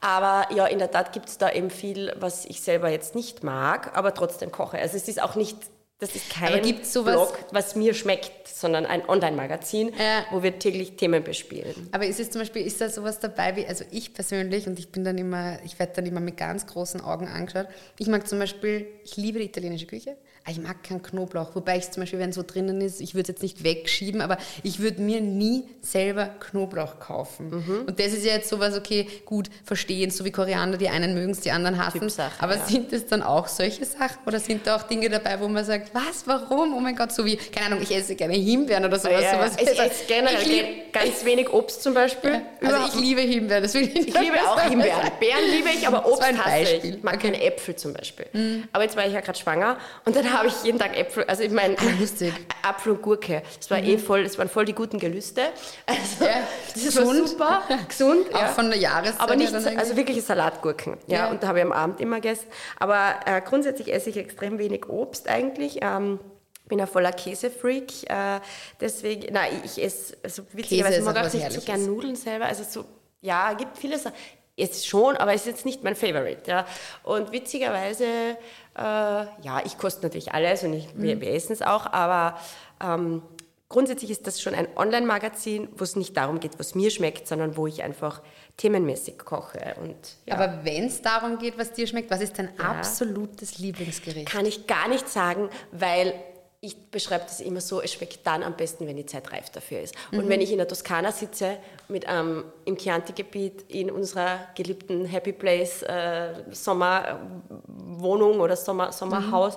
Aber 0.00 0.52
ja, 0.52 0.66
in 0.66 0.78
der 0.78 0.90
Tat 0.90 1.12
gibt 1.12 1.28
es 1.28 1.38
da 1.38 1.50
eben 1.50 1.70
viel, 1.70 2.14
was 2.18 2.44
ich 2.44 2.60
selber 2.60 2.88
jetzt 2.88 3.14
nicht 3.14 3.42
mag, 3.42 3.96
aber 3.96 4.14
trotzdem 4.14 4.52
koche. 4.52 4.78
Also 4.78 4.96
es 4.96 5.08
ist 5.08 5.22
auch 5.22 5.34
nicht 5.34 5.56
das 5.98 6.14
ist 6.14 6.28
kein 6.30 6.60
Blog, 6.62 7.38
was 7.52 7.74
mir 7.74 7.94
schmeckt, 7.94 8.48
sondern 8.48 8.84
ein 8.86 9.06
Online-Magazin, 9.08 9.92
Ja. 9.98 10.24
wo 10.30 10.42
wir 10.42 10.58
täglich 10.58 10.96
Themen 10.96 11.22
bespielen. 11.24 11.88
Aber 11.92 12.06
ist 12.06 12.20
es 12.20 12.30
zum 12.30 12.40
Beispiel, 12.40 12.66
ist 12.66 12.80
da 12.80 12.88
sowas 12.88 13.18
dabei 13.18 13.56
wie, 13.56 13.66
also 13.66 13.84
ich 13.90 14.12
persönlich, 14.14 14.66
und 14.66 14.78
ich 14.78 14.88
bin 14.90 15.04
dann 15.04 15.18
immer, 15.18 15.58
ich 15.64 15.78
werde 15.78 15.92
dann 15.96 16.06
immer 16.06 16.20
mit 16.20 16.36
ganz 16.36 16.66
großen 16.66 17.00
Augen 17.00 17.28
angeschaut. 17.28 17.66
Ich 17.98 18.06
mag 18.08 18.26
zum 18.28 18.38
Beispiel, 18.38 18.86
ich 19.04 19.16
liebe 19.16 19.38
die 19.38 19.46
italienische 19.46 19.86
Küche, 19.86 20.16
aber 20.42 20.52
ich 20.52 20.60
mag 20.60 20.82
keinen 20.84 21.02
Knoblauch. 21.02 21.54
Wobei 21.56 21.76
ich 21.78 21.90
zum 21.90 22.02
Beispiel, 22.02 22.18
wenn 22.20 22.32
so 22.32 22.42
drinnen 22.46 22.80
ist, 22.80 23.00
ich 23.00 23.14
würde 23.14 23.22
es 23.22 23.28
jetzt 23.28 23.42
nicht 23.42 23.64
wegschieben, 23.64 24.20
aber 24.20 24.38
ich 24.62 24.78
würde 24.78 25.02
mir 25.02 25.20
nie 25.20 25.64
selber 25.82 26.26
Knoblauch 26.40 27.00
kaufen. 27.00 27.50
Mhm. 27.50 27.84
Und 27.88 27.98
das 27.98 28.12
ist 28.12 28.24
ja 28.24 28.34
jetzt 28.34 28.48
sowas, 28.48 28.76
okay, 28.76 29.08
gut, 29.24 29.50
verstehen, 29.64 30.10
so 30.10 30.24
wie 30.24 30.30
Koriander, 30.30 30.78
die 30.78 30.88
einen 30.88 31.14
mögen 31.14 31.32
es, 31.32 31.40
die 31.40 31.50
anderen 31.50 31.78
hassen 31.84 31.98
es. 32.04 32.14
Typsache, 32.14 32.42
Aber 32.42 32.56
ja. 32.56 32.64
sind 32.64 32.92
es 32.92 33.06
dann 33.06 33.22
auch 33.22 33.48
solche 33.48 33.84
Sachen 33.84 34.18
oder 34.24 34.38
sind 34.38 34.66
da 34.66 34.76
auch 34.76 34.84
Dinge 34.84 35.10
dabei, 35.10 35.40
wo 35.40 35.48
man 35.48 35.64
sagt, 35.64 35.85
was, 35.92 36.26
warum, 36.26 36.74
oh 36.74 36.80
mein 36.80 36.96
Gott, 36.96 37.12
so 37.12 37.24
wie, 37.24 37.36
keine 37.36 37.66
Ahnung, 37.66 37.80
ich 37.82 37.94
esse 37.94 38.14
gerne 38.14 38.34
Himbeeren 38.34 38.84
oder 38.84 38.98
sowas. 38.98 39.22
Ja, 39.22 39.32
sowas 39.34 39.52
ich 39.60 39.68
esse 39.78 40.04
generell 40.06 40.42
Ich 40.42 40.46
lieb- 40.48 40.92
ganz 40.92 41.24
wenig 41.24 41.52
Obst 41.52 41.82
zum 41.82 41.94
Beispiel. 41.94 42.32
also 42.60 42.74
Überhaupt 42.74 42.94
ich 42.94 43.00
liebe 43.00 43.20
Himbeeren, 43.20 43.62
das 43.62 43.74
will 43.74 43.82
ich 43.82 43.94
nicht 43.94 44.08
Ich 44.08 44.20
liebe 44.20 44.36
auch 44.48 44.60
Himbeeren. 44.60 45.10
Beeren 45.20 45.50
liebe 45.50 45.68
ich, 45.70 45.86
aber 45.86 46.06
Obst 46.06 46.22
ein 46.22 46.42
hasse 46.44 46.62
ich. 46.76 46.84
Ich 46.84 47.02
mag 47.02 47.14
Okay. 47.16 47.30
keine 47.30 47.42
Äpfel 47.42 47.76
zum 47.76 47.92
Beispiel. 47.92 48.26
Aber 48.72 48.82
jetzt 48.84 48.96
war 48.96 49.06
ich 49.06 49.12
ja 49.12 49.20
gerade 49.20 49.38
schwanger 49.38 49.76
und 50.04 50.14
dann 50.16 50.32
habe 50.32 50.48
ich 50.48 50.54
jeden 50.64 50.78
Tag 50.78 50.96
Äpfel. 50.96 51.24
Also 51.24 51.42
ich 51.42 51.50
meine, 51.50 51.76
lustig. 52.00 52.32
Apfel 52.62 52.92
und 52.92 53.02
Gurke. 53.02 53.42
Das 53.58 53.70
war 53.70 53.78
eh 53.82 53.98
voll, 53.98 54.24
das 54.24 54.36
waren 54.38 54.48
voll 54.48 54.64
die 54.64 54.72
guten 54.74 54.98
Gelüste. 54.98 55.42
Also, 55.86 56.24
Ja, 56.24 56.40
das 56.74 56.82
gesund. 56.84 57.06
war 57.38 57.62
super, 57.62 57.62
gesund. 57.88 58.34
Auch 58.34 58.40
ja. 58.40 58.46
von 58.48 58.68
der 58.70 58.78
Jahreszeit 58.78 59.20
Aber 59.20 59.36
nicht, 59.36 59.54
also 59.54 59.96
wirkliche 59.96 60.20
Salatgurken. 60.20 60.96
Ja, 61.06 61.18
Ja. 61.18 61.30
und 61.30 61.42
da 61.42 61.48
habe 61.48 61.58
ich 61.58 61.64
am 61.64 61.72
Abend 61.72 62.00
immer 62.00 62.16
gegessen. 62.16 62.46
Aber 62.78 63.14
äh, 63.26 63.40
grundsätzlich 63.40 63.92
esse 63.92 64.10
ich 64.10 64.16
extrem 64.16 64.58
wenig 64.58 64.88
Obst 64.88 65.28
eigentlich. 65.28 65.75
Ähm, 65.82 66.20
bin 66.68 66.80
ein 66.80 66.86
voller 66.86 67.12
Käsefreak, 67.12 68.10
äh, 68.10 68.40
deswegen, 68.80 69.32
nein, 69.32 69.62
ich 69.64 69.82
esse, 69.82 70.16
also 70.22 70.42
witzigerweise 70.52 70.96
ist 70.96 71.04
mag 71.04 71.16
auch 71.16 71.26
ich 71.26 71.34
nicht 71.34 71.52
so 71.52 71.60
gern 71.60 71.86
Nudeln 71.86 72.16
selber, 72.16 72.46
also 72.46 72.64
so, 72.64 72.84
ja, 73.20 73.52
gibt 73.52 73.78
viele 73.78 73.98
Sachen. 73.98 74.16
Jetzt 74.58 74.86
schon, 74.86 75.18
aber 75.18 75.34
es 75.34 75.42
ist 75.42 75.48
jetzt 75.48 75.64
nicht 75.66 75.84
mein 75.84 75.94
Favorite. 75.94 76.50
Ja. 76.50 76.66
Und 77.02 77.30
witzigerweise, 77.30 78.04
äh, 78.04 78.36
ja, 78.74 79.60
ich 79.64 79.76
koste 79.76 80.02
natürlich 80.02 80.32
alles 80.32 80.62
und 80.62 80.72
ich, 80.72 80.88
wir, 80.94 81.20
wir 81.20 81.34
essen 81.34 81.52
es 81.52 81.60
auch, 81.60 81.92
aber 81.92 82.38
ähm, 82.82 83.20
grundsätzlich 83.68 84.10
ist 84.10 84.26
das 84.26 84.40
schon 84.40 84.54
ein 84.54 84.68
Online-Magazin, 84.76 85.68
wo 85.76 85.84
es 85.84 85.96
nicht 85.96 86.16
darum 86.16 86.40
geht, 86.40 86.58
was 86.58 86.74
mir 86.74 86.90
schmeckt, 86.90 87.26
sondern 87.26 87.56
wo 87.56 87.66
ich 87.66 87.82
einfach 87.82 88.22
themenmäßig 88.56 89.18
koche. 89.18 89.74
Und, 89.80 89.96
ja. 90.26 90.34
Aber 90.34 90.64
wenn 90.64 90.84
es 90.84 91.02
darum 91.02 91.38
geht, 91.38 91.58
was 91.58 91.72
dir 91.72 91.86
schmeckt, 91.86 92.10
was 92.10 92.20
ist 92.20 92.38
dein 92.38 92.58
absolutes 92.58 93.58
Lieblingsgericht? 93.58 94.28
kann 94.28 94.46
ich 94.46 94.66
gar 94.66 94.88
nicht 94.88 95.08
sagen, 95.08 95.48
weil 95.72 96.14
ich 96.60 96.90
beschreibe 96.90 97.24
das 97.24 97.40
immer 97.40 97.60
so, 97.60 97.80
es 97.80 97.92
schmeckt 97.92 98.26
dann 98.26 98.42
am 98.42 98.56
besten, 98.56 98.86
wenn 98.86 98.96
die 98.96 99.06
Zeit 99.06 99.30
reif 99.32 99.50
dafür 99.50 99.80
ist. 99.80 99.94
Und 100.10 100.28
wenn 100.28 100.40
ich 100.40 100.50
in 100.50 100.56
der 100.56 100.66
Toskana 100.66 101.12
sitze, 101.12 101.58
mit 101.88 102.08
einem 102.08 102.44
im 102.64 102.76
Chianti-Gebiet 102.76 103.66
in 103.68 103.90
unserer 103.90 104.40
geliebten 104.56 105.04
Happy 105.04 105.32
Place 105.32 105.82
äh, 105.82 106.32
Sommerwohnung 106.50 108.40
oder 108.40 108.56
Sommer, 108.56 108.90
Sommerhaus, 108.90 109.56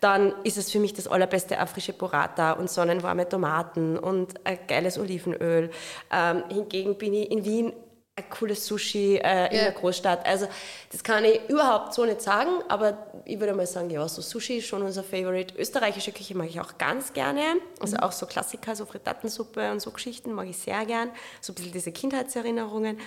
dann 0.00 0.34
ist 0.44 0.58
es 0.58 0.70
für 0.70 0.78
mich 0.78 0.92
das 0.92 1.08
allerbeste 1.08 1.62
auch 1.62 1.68
frische 1.68 1.92
Burrata 1.92 2.52
und 2.52 2.70
sonnenwarme 2.70 3.28
Tomaten 3.28 3.98
und 3.98 4.34
ein 4.44 4.58
geiles 4.68 4.98
Olivenöl. 4.98 5.70
Ähm, 6.12 6.44
hingegen 6.48 6.96
bin 6.96 7.14
ich 7.14 7.30
in 7.30 7.44
Wien 7.44 7.72
ein 8.18 8.30
cooles 8.30 8.64
Sushi 8.64 9.16
äh, 9.16 9.48
in 9.50 9.56
Ja. 9.58 9.62
der 9.64 9.72
Großstadt. 9.72 10.24
Also 10.24 10.48
das 10.90 11.04
kann 11.04 11.22
ich 11.24 11.38
überhaupt 11.48 11.92
so 11.92 12.02
nicht 12.06 12.22
sagen, 12.22 12.48
aber 12.68 12.96
ich 13.26 13.38
würde 13.38 13.52
mal 13.52 13.66
sagen, 13.66 13.90
ja, 13.90 14.08
so 14.08 14.22
Sushi 14.22 14.56
ist 14.58 14.66
schon 14.68 14.82
unser 14.82 15.04
Favorite. 15.04 15.54
Österreichische 15.58 16.12
Küche 16.12 16.34
mag 16.34 16.48
ich 16.48 16.58
auch 16.58 16.78
ganz 16.78 17.12
gerne. 17.12 17.42
Also 17.78 17.98
auch 17.98 18.12
so 18.12 18.24
Klassiker, 18.24 18.74
so 18.74 18.86
Frittatensuppe 18.86 19.70
und 19.70 19.80
so 19.80 19.90
Geschichten 19.90 20.32
mag 20.32 20.46
ich 20.48 20.56
sehr 20.56 20.86
gern. 20.86 21.10
So 21.42 21.52
ein 21.52 21.56
bisschen 21.56 21.72
diese 21.72 21.92
Kindheitserinnerungen. 21.92 22.98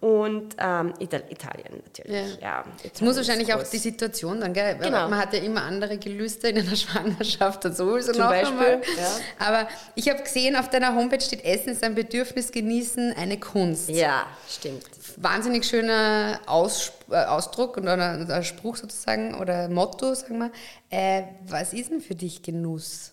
Und 0.00 0.56
ähm, 0.58 0.92
Ital 0.98 1.22
Italien 1.30 1.82
natürlich. 1.84 2.38
Ja. 2.42 2.64
Es 2.92 3.00
muss 3.00 3.16
wahrscheinlich 3.16 3.54
auch 3.54 3.62
die 3.62 3.78
Situation 3.78 4.40
dann, 4.40 4.52
gell? 4.52 4.76
Genau. 4.78 5.08
Man 5.08 5.18
hat 5.18 5.32
ja 5.32 5.40
immer 5.40 5.62
andere 5.62 5.96
Gelüste 5.96 6.48
in 6.48 6.58
einer 6.58 6.76
Schwangerschaft 6.76 7.64
und 7.64 7.76
sowieso 7.76 8.12
Zum 8.12 8.22
noch 8.22 8.30
Beispiel, 8.30 8.58
einmal. 8.58 8.82
ja. 8.98 9.46
Aber 9.46 9.68
ich 9.94 10.08
habe 10.10 10.22
gesehen, 10.22 10.56
auf 10.56 10.68
deiner 10.70 10.94
Homepage 10.94 11.20
steht 11.20 11.44
Essen 11.44 11.68
ist 11.70 11.84
ein 11.84 11.94
Bedürfnis, 11.94 12.50
genießen 12.50 13.14
eine 13.16 13.38
Kunst. 13.38 13.88
Ja, 13.88 14.26
stimmt. 14.56 14.84
Wahnsinnig 15.16 15.64
schöner 15.64 16.40
Aus, 16.46 16.92
äh, 17.10 17.24
Ausdruck 17.24 17.76
und 17.76 17.84
oder, 17.84 18.20
oder 18.22 18.42
Spruch 18.42 18.76
sozusagen 18.76 19.34
oder 19.34 19.68
Motto, 19.68 20.14
sagen 20.14 20.38
wir. 20.38 20.50
Äh, 20.90 21.22
was 21.46 21.72
ist 21.72 21.90
denn 21.90 22.00
für 22.00 22.14
dich 22.14 22.42
Genuss? 22.42 23.12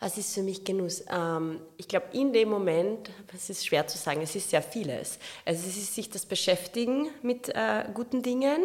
Was 0.00 0.18
ist 0.18 0.34
für 0.34 0.42
mich 0.42 0.64
Genuss? 0.64 1.04
Ähm, 1.10 1.60
ich 1.76 1.88
glaube, 1.88 2.06
in 2.12 2.32
dem 2.32 2.50
Moment, 2.50 3.10
es 3.34 3.48
ist 3.50 3.66
schwer 3.66 3.86
zu 3.86 3.96
sagen, 3.96 4.20
es 4.20 4.34
ist 4.34 4.50
sehr 4.50 4.62
vieles. 4.62 5.18
Also 5.44 5.66
es 5.66 5.76
ist 5.76 5.94
sich 5.94 6.10
das 6.10 6.26
Beschäftigen 6.26 7.08
mit 7.22 7.48
äh, 7.48 7.84
guten 7.94 8.22
Dingen. 8.22 8.58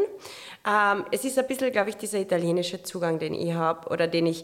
Ähm, 0.67 1.05
es 1.11 1.23
ist 1.23 1.39
ein 1.39 1.47
bisschen, 1.47 1.71
glaube 1.71 1.89
ich, 1.89 1.97
dieser 1.97 2.19
italienische 2.19 2.83
Zugang, 2.83 3.19
den 3.19 3.33
ich 3.33 3.53
habe 3.53 3.89
oder 3.89 4.07
den 4.07 4.25
ich 4.25 4.43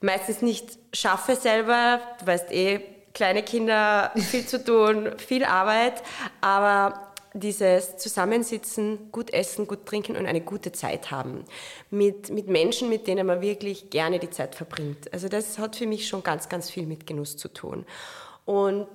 meistens 0.00 0.42
nicht 0.42 0.78
schaffe 0.92 1.34
selber. 1.34 2.00
Du 2.20 2.26
weißt 2.26 2.52
eh, 2.52 2.80
kleine 3.14 3.42
Kinder, 3.42 4.12
viel 4.14 4.46
zu 4.46 4.62
tun, 4.62 5.10
viel 5.18 5.44
Arbeit, 5.44 6.02
aber 6.40 7.07
dieses 7.34 7.96
Zusammensitzen, 7.96 9.10
gut 9.12 9.32
essen, 9.32 9.66
gut 9.66 9.86
trinken 9.86 10.16
und 10.16 10.26
eine 10.26 10.40
gute 10.40 10.72
Zeit 10.72 11.10
haben. 11.10 11.44
Mit, 11.90 12.30
mit 12.30 12.48
Menschen, 12.48 12.88
mit 12.88 13.06
denen 13.06 13.26
man 13.26 13.40
wirklich 13.40 13.90
gerne 13.90 14.18
die 14.18 14.30
Zeit 14.30 14.54
verbringt. 14.54 15.12
Also 15.12 15.28
das 15.28 15.58
hat 15.58 15.76
für 15.76 15.86
mich 15.86 16.08
schon 16.08 16.22
ganz, 16.22 16.48
ganz 16.48 16.70
viel 16.70 16.86
mit 16.86 17.06
Genuss 17.06 17.36
zu 17.36 17.48
tun. 17.48 17.84
Und 18.44 18.88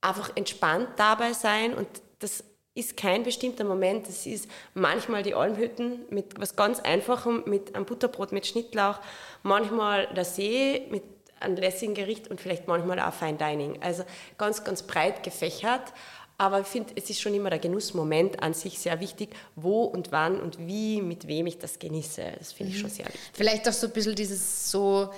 einfach 0.00 0.30
entspannt 0.36 0.88
dabei 0.96 1.32
sein 1.32 1.74
und 1.74 1.88
das 2.18 2.44
ist 2.74 2.96
kein 2.96 3.22
bestimmter 3.22 3.64
Moment, 3.64 4.08
das 4.08 4.26
ist 4.26 4.48
manchmal 4.74 5.22
die 5.22 5.34
Almhütten 5.34 6.00
mit 6.10 6.38
was 6.40 6.56
ganz 6.56 6.80
Einfachem, 6.80 7.44
mit 7.46 7.74
einem 7.74 7.84
Butterbrot 7.84 8.32
mit 8.32 8.46
Schnittlauch, 8.46 8.98
manchmal 9.42 10.08
der 10.08 10.24
See 10.24 10.86
mit 10.90 11.04
einem 11.40 11.56
lässigen 11.56 11.94
Gericht 11.94 12.28
und 12.28 12.40
vielleicht 12.40 12.66
manchmal 12.66 12.98
auch 13.00 13.12
Fine 13.12 13.38
Dining. 13.38 13.82
Also 13.82 14.04
ganz, 14.38 14.64
ganz 14.64 14.82
breit 14.82 15.22
gefächert. 15.22 15.92
Aber 16.36 16.60
ich 16.60 16.66
finde, 16.66 16.94
es 16.96 17.08
ist 17.10 17.20
schon 17.20 17.32
immer 17.34 17.50
der 17.50 17.60
Genussmoment 17.60 18.42
an 18.42 18.54
sich 18.54 18.78
sehr 18.78 18.98
wichtig, 19.00 19.30
wo 19.54 19.84
und 19.84 20.10
wann 20.10 20.40
und 20.40 20.58
wie, 20.66 21.00
mit 21.00 21.28
wem 21.28 21.46
ich 21.46 21.58
das 21.58 21.78
genieße. 21.78 22.22
Das 22.38 22.52
finde 22.52 22.72
ich 22.72 22.80
schon 22.80 22.90
sehr 22.90 23.06
wichtig. 23.06 23.20
Vielleicht 23.32 23.68
auch 23.68 23.72
so 23.72 23.86
ein 23.86 23.92
bisschen 23.92 24.16
dieses 24.16 24.70
so, 24.70 25.10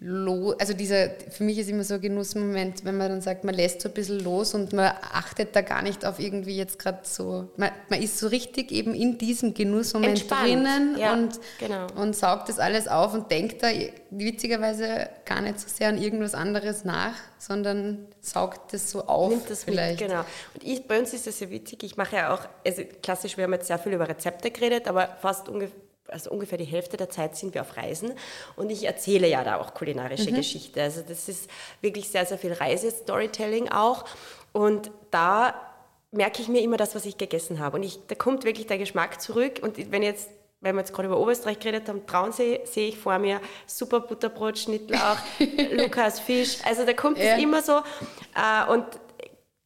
lo 0.00 0.54
also 0.58 0.74
dieser, 0.74 1.10
für 1.30 1.42
mich 1.44 1.58
ist 1.58 1.68
immer 1.68 1.82
so 1.82 1.94
ein 1.94 2.00
Genussmoment, 2.00 2.84
wenn 2.84 2.96
man 2.96 3.08
dann 3.08 3.20
sagt, 3.20 3.44
man 3.44 3.54
lässt 3.54 3.80
so 3.80 3.88
ein 3.88 3.94
bisschen 3.94 4.20
los 4.20 4.54
und 4.54 4.72
man 4.72 4.92
achtet 5.12 5.56
da 5.56 5.62
gar 5.62 5.82
nicht 5.82 6.04
auf 6.04 6.20
irgendwie 6.20 6.56
jetzt 6.56 6.78
gerade 6.78 7.00
so, 7.02 7.48
man, 7.56 7.70
man 7.88 8.00
ist 8.00 8.18
so 8.18 8.28
richtig 8.28 8.70
eben 8.70 8.94
in 8.94 9.18
diesem 9.18 9.54
Genussmoment 9.54 10.20
Entspannt, 10.20 10.42
drinnen 10.44 10.98
ja, 10.98 11.12
und, 11.14 11.40
genau. 11.58 11.86
und 11.96 12.14
saugt 12.14 12.48
das 12.48 12.58
alles 12.58 12.86
auf 12.86 13.12
und 13.12 13.30
denkt 13.30 13.62
da 13.62 13.68
witzigerweise 14.10 15.08
gar 15.24 15.40
nicht 15.40 15.58
so 15.58 15.68
sehr 15.68 15.88
an 15.88 16.00
irgendwas 16.00 16.34
anderes 16.34 16.84
nach, 16.84 17.14
sondern 17.38 18.06
saugt 18.20 18.72
das 18.72 18.90
so 18.90 19.04
auf 19.04 19.30
Nimmt 19.30 19.50
das 19.50 19.64
vielleicht. 19.64 20.00
Mit, 20.00 20.10
genau. 20.10 20.20
Und 20.54 20.64
ich, 20.64 20.86
bei 20.86 20.98
uns 21.00 21.12
ist 21.12 21.26
das 21.26 21.40
ja 21.40 21.50
witzig, 21.50 21.82
ich 21.82 21.96
mache 21.96 22.16
ja 22.16 22.34
auch, 22.34 22.42
also 22.64 22.82
klassisch, 23.02 23.36
wir 23.36 23.44
haben 23.44 23.52
jetzt 23.52 23.66
sehr 23.66 23.78
viel 23.78 23.92
über 23.92 24.08
Rezepte 24.08 24.50
geredet, 24.50 24.86
aber 24.86 25.16
fast 25.20 25.48
ungefähr 25.48 25.87
also 26.08 26.30
ungefähr 26.30 26.58
die 26.58 26.64
Hälfte 26.64 26.96
der 26.96 27.10
Zeit 27.10 27.36
sind 27.36 27.54
wir 27.54 27.62
auf 27.62 27.76
Reisen 27.76 28.12
und 28.56 28.70
ich 28.70 28.84
erzähle 28.84 29.28
ja 29.28 29.44
da 29.44 29.58
auch 29.60 29.74
kulinarische 29.74 30.32
Geschichte. 30.32 30.82
Also 30.82 31.02
das 31.06 31.28
ist 31.28 31.48
wirklich 31.80 32.08
sehr, 32.08 32.26
sehr 32.26 32.38
viel 32.38 32.52
Reisestorytelling 32.52 33.68
auch 33.70 34.04
und 34.52 34.90
da 35.10 35.54
merke 36.10 36.40
ich 36.40 36.48
mir 36.48 36.62
immer 36.62 36.76
das, 36.78 36.94
was 36.94 37.04
ich 37.04 37.18
gegessen 37.18 37.58
habe 37.58 37.76
und 37.76 37.82
ich, 37.82 37.98
da 38.06 38.14
kommt 38.14 38.44
wirklich 38.44 38.66
der 38.66 38.78
Geschmack 38.78 39.20
zurück 39.20 39.60
und 39.62 39.90
wenn 39.92 40.02
jetzt 40.02 40.30
wenn 40.60 40.74
wir 40.74 40.80
jetzt 40.80 40.92
gerade 40.92 41.06
über 41.06 41.20
Oberösterreich 41.20 41.60
geredet 41.60 41.88
haben, 41.88 42.04
Traunsee, 42.04 42.58
sehe 42.64 42.88
ich 42.88 42.98
vor 42.98 43.16
mir 43.20 43.40
super 43.68 44.00
Butterbrot, 44.00 44.58
Schnittlauch, 44.58 45.16
Lukas 45.70 46.18
Fisch. 46.18 46.58
Also 46.64 46.84
da 46.84 46.94
kommt 46.94 47.16
Ja. 47.18 47.36
es 47.36 47.40
immer 47.40 47.62
so. 47.62 47.76
Äh, 48.34 48.68
und 48.72 48.84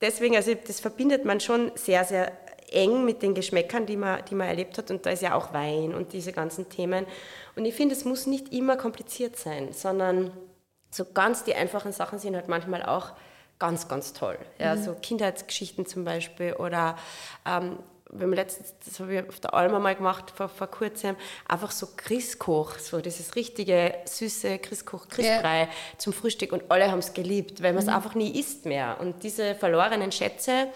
deswegen, 0.03 0.37
also 0.37 0.53
das 0.55 0.81
verbindet 0.81 1.25
man 1.25 1.41
schon 1.41 1.73
sehr, 1.77 2.05
sehr 2.05 2.33
eng 2.73 3.05
mit 3.05 3.23
den 3.23 3.35
Geschmäckern, 3.35 3.87
die 3.87 3.97
man, 3.97 4.25
die 4.25 4.35
man 4.35 4.49
erlebt 4.49 4.79
hat. 4.79 4.91
Und 4.91 5.07
da 5.07 5.11
ist 5.11 5.23
ja 5.23 5.35
auch 5.35 5.53
Wein 5.53 5.95
und 5.95 6.13
diese 6.13 6.33
ganzen 6.33 6.69
Themen. 6.69 7.07
Und 7.57 7.65
ich 7.65 7.75
finde, 7.75 7.95
es 7.95 8.05
muss 8.05 8.27
nicht 8.27 8.53
immer 8.53 8.77
kompliziert 8.77 9.37
sein, 9.37 9.73
sondern 9.73 10.33
so 10.91 11.05
ganz 11.13 11.45
die 11.45 11.55
einfachen 11.55 11.93
Sachen 11.93 12.19
sind 12.19 12.37
halt 12.37 12.49
manchmal 12.49 12.83
auch 12.83 13.13
ganz, 13.59 13.89
ganz 13.89 14.13
toll. 14.13 14.39
Ja, 14.59 14.77
So 14.77 14.95
Kindheitsgeschichten 14.95 15.87
zum 15.87 16.05
Beispiel 16.05 16.55
oder 16.55 16.97
ähm, 17.47 17.79
wir 18.13 18.27
haben 18.27 18.35
letztens, 18.35 18.75
das 18.85 19.01
habe 19.01 19.15
ich 19.15 19.29
auf 19.29 19.41
der 19.41 19.55
Alma 19.55 19.79
mal 19.79 19.95
gemacht, 19.95 20.31
vor, 20.31 20.49
vor 20.49 20.67
kurzem, 20.67 21.17
einfach 21.49 21.71
so 21.71 21.89
Christkoch, 21.97 22.79
so 22.79 23.01
dieses 23.01 23.37
richtige, 23.37 23.95
süße 24.05 24.59
Christkoch, 24.59 25.09
Christbrei 25.09 25.69
zum 25.97 26.13
Frühstück 26.13 26.53
und 26.53 26.71
alle 26.71 26.91
haben 26.91 26.99
es 26.99 27.15
geliebt, 27.15 27.63
weil 27.63 27.73
man 27.73 27.83
es 27.83 27.89
einfach 27.89 28.15
nie 28.15 28.39
isst 28.39 28.67
mehr. 28.67 28.99
Und 29.01 29.23
diese 29.23 29.55
verlorenen 29.55 30.13
Schätze, 30.13 30.69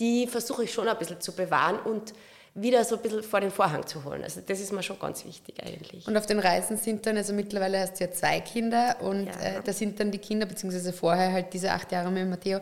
die 0.00 0.26
versuche 0.26 0.64
ich 0.64 0.72
schon 0.72 0.88
ein 0.88 0.98
bisschen 0.98 1.20
zu 1.20 1.32
bewahren 1.32 1.78
und 1.78 2.12
wieder 2.54 2.84
so 2.84 2.96
ein 2.96 3.02
bisschen 3.02 3.22
vor 3.22 3.40
den 3.40 3.52
Vorhang 3.52 3.86
zu 3.86 4.02
holen. 4.04 4.24
Also 4.24 4.40
das 4.44 4.58
ist 4.58 4.72
mir 4.72 4.82
schon 4.82 4.98
ganz 4.98 5.24
wichtig 5.24 5.54
eigentlich. 5.64 6.08
Und 6.08 6.16
auf 6.16 6.26
den 6.26 6.40
Reisen 6.40 6.76
sind 6.76 7.06
dann, 7.06 7.16
also 7.16 7.32
mittlerweile 7.32 7.78
hast 7.78 8.00
du 8.00 8.04
ja 8.04 8.10
zwei 8.10 8.40
Kinder 8.40 8.96
und 9.02 9.26
Ja. 9.26 9.58
äh, 9.58 9.60
da 9.62 9.72
sind 9.72 10.00
dann 10.00 10.10
die 10.10 10.18
Kinder, 10.18 10.46
beziehungsweise 10.46 10.92
vorher 10.92 11.30
halt 11.32 11.52
diese 11.52 11.70
acht 11.70 11.92
Jahre 11.92 12.10
mit 12.10 12.28
Matteo, 12.28 12.58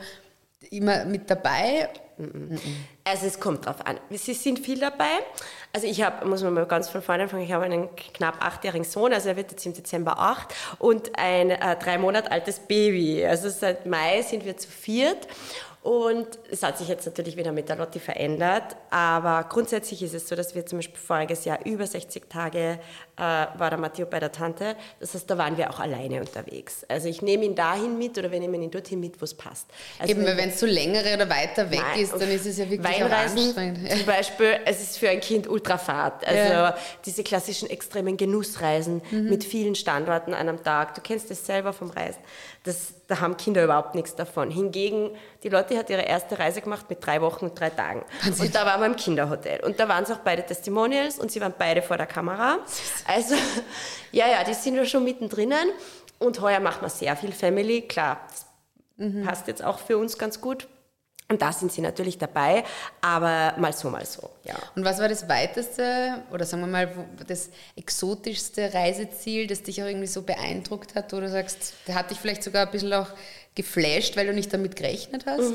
immer 0.70 1.07
mit 1.07 1.31
dabei. 1.31 1.88
Also 3.05 3.27
es 3.27 3.38
kommt 3.40 3.64
drauf 3.64 3.77
an. 3.87 3.98
Sie 4.11 4.35
sind 4.35 4.59
viel 4.59 4.81
dabei. 4.81 5.20
Also 5.72 5.87
ich 5.87 6.03
habe, 6.03 6.27
muss 6.27 6.42
man 6.42 6.53
mal 6.53 6.66
ganz 6.66 6.88
von 6.88 7.01
vorne 7.01 7.22
anfangen, 7.22 7.44
ich 7.44 7.53
habe 7.53 7.64
einen 7.64 7.94
knapp 7.94 8.44
achtjährigen 8.44 8.85
Sohn, 8.85 9.12
also 9.12 9.29
er 9.29 9.37
wird 9.37 9.53
jetzt 9.53 9.64
im 9.64 9.72
Dezember 9.72 10.18
acht 10.18 10.53
und 10.81 11.16
ein 11.16 11.51
äh, 11.51 11.77
drei 11.77 11.96
Monate 11.96 12.31
altes 12.31 12.59
Baby. 12.59 13.24
Also 13.24 13.48
seit 13.48 13.87
Mai 13.87 14.20
sind 14.22 14.44
wir 14.44 14.57
zu 14.57 14.68
viert. 14.68 15.29
Und 15.88 16.38
es 16.51 16.62
hat 16.62 16.77
sich 16.77 16.87
jetzt 16.88 17.07
natürlich 17.07 17.38
wieder 17.38 17.51
mit 17.51 17.70
der 17.70 17.77
Lotti 17.77 17.98
verändert, 17.98 18.77
aber 18.90 19.48
grundsätzlich 19.48 20.03
ist 20.03 20.12
es 20.12 20.29
so, 20.29 20.37
dass 20.37 20.55
wir 20.55 20.66
zum 20.66 20.81
Beispiel 20.81 20.98
voriges 20.98 21.46
Jahr 21.46 21.64
über 21.64 21.87
60 21.87 22.29
Tage 22.29 22.79
äh, 23.18 23.20
war 23.59 23.70
der 23.70 23.78
Matteo 23.78 24.07
bei 24.07 24.20
der 24.20 24.31
Tante. 24.33 24.76
Das 25.00 25.14
heißt, 25.14 25.28
da 25.28 25.37
waren 25.37 25.57
wir 25.57 25.70
auch 25.70 25.81
alleine 25.81 26.20
unterwegs. 26.20 26.85
Also 26.88 27.09
ich 27.09 27.20
nehme 27.22 27.44
ihn 27.44 27.54
dahin 27.54 27.98
mit 27.98 28.16
oder 28.16 28.31
wir 28.31 28.38
nehmen 28.40 28.62
ihn 28.62 28.70
dorthin 28.70 29.00
mit, 29.00 29.20
wo 29.20 29.24
es 29.24 29.35
passt. 29.35 29.66
Also 29.98 30.12
Eben, 30.12 30.24
weil 30.24 30.37
wenn 30.37 30.50
es 30.50 30.61
so 30.61 30.66
längere 30.66 31.14
oder 31.14 31.28
weiter 31.28 31.70
weg 31.70 31.81
Nein, 31.81 32.00
ist, 32.00 32.12
dann 32.12 32.31
ist 32.31 32.46
es 32.46 32.59
ja 32.59 32.70
wirklich 32.70 32.85
Weinreisen 33.00 33.54
zum 33.54 34.07
Beispiel, 34.07 34.61
es 34.64 34.81
ist 34.81 34.98
für 34.98 35.09
ein 35.11 35.20
Kind 35.20 35.48
Ultrafahrt. 35.48 36.26
Also 36.26 36.38
Ja. 36.52 36.76
diese 37.04 37.22
klassischen 37.24 37.68
extremen 37.70 38.16
Genussreisen 38.16 39.02
Mhm. 39.11 39.28
mit 39.28 39.44
vielen 39.44 39.74
Standorten 39.74 40.35
an 40.35 40.48
einem 40.48 40.62
Tag. 40.62 40.94
Du 40.94 41.00
kennst 41.00 41.31
das 41.31 41.44
selber 41.44 41.72
vom 41.72 41.90
Reisen. 41.90 42.20
Das, 42.64 42.92
da 43.07 43.20
haben 43.20 43.37
Kinder 43.37 43.64
überhaupt 43.64 43.94
nichts 43.94 44.14
davon. 44.14 44.50
Hingegen, 44.50 45.11
die 45.42 45.48
Lotti 45.48 45.76
hat 45.76 45.88
ihre 45.90 46.02
erste 46.02 46.38
Reise 46.38 46.61
gemacht 46.61 46.87
mit 46.90 47.04
drei 47.04 47.20
Wochen 47.22 47.46
und 47.46 47.59
drei 47.59 47.70
Tagen. 47.70 48.04
Und 48.38 48.54
da 48.54 48.66
waren 48.66 48.81
wir 48.81 48.87
im 48.87 48.96
Kinderhotel. 48.96 49.61
Und 49.64 49.78
da 49.81 49.88
waren 49.88 50.04
es 50.04 50.11
auch 50.11 50.18
beide 50.18 50.44
Testimonials 50.44 51.18
und 51.18 51.31
sie 51.31 51.40
waren 51.40 51.54
beide 51.57 51.81
vor 51.83 51.96
der 51.96 52.07
Kamera. 52.07 52.59
Also, 53.09 53.35
ja, 54.12 54.29
ja, 54.29 54.44
die 54.44 54.55
sind 54.55 54.77
wir 54.77 54.85
schon 54.87 55.03
mittendrin. 55.03 55.53
Und 56.21 56.40
heuer 56.40 56.61
macht 56.61 56.83
man 56.83 56.90
sehr 56.90 57.16
viel 57.16 57.33
Family. 57.33 57.83
Klar, 57.83 58.21
das 58.29 58.47
Mhm. 59.01 59.23
passt 59.25 59.47
jetzt 59.47 59.62
auch 59.62 59.79
für 59.79 59.97
uns 59.97 60.18
ganz 60.18 60.40
gut. 60.40 60.66
Und 61.29 61.40
da 61.40 61.53
sind 61.53 61.71
sie 61.71 61.83
natürlich 61.83 62.18
dabei, 62.18 62.64
aber 63.01 63.55
mal 63.59 63.73
so, 63.73 63.90
mal 63.90 64.05
so, 64.05 64.29
ja. 64.44 64.55
Und 64.75 64.85
was 64.85 64.99
war 64.99 65.09
das 65.09 65.29
weiteste 65.29 66.25
oder 66.33 66.44
sagen 66.44 66.62
wir 66.62 66.66
mal 66.66 67.07
das 67.27 67.51
exotischste 67.77 68.73
Reiseziel, 68.75 69.47
das 69.47 69.62
dich 69.62 69.81
auch 69.83 69.87
irgendwie 69.87 70.07
so 70.09 70.23
beeindruckt 70.23 70.94
hat, 70.97 71.12
wo 71.12 71.21
du 71.21 71.29
sagst, 71.29 71.75
der 71.87 71.94
hat 71.97 72.11
dich 72.11 72.18
vielleicht 72.18 72.42
sogar 72.42 72.66
ein 72.66 72.73
bisschen 72.73 72.92
auch 72.94 73.09
geflasht, 73.59 74.16
weil 74.16 74.27
du 74.29 74.33
nicht 74.33 74.53
damit 74.55 74.77
gerechnet 74.77 75.27
hast? 75.27 75.53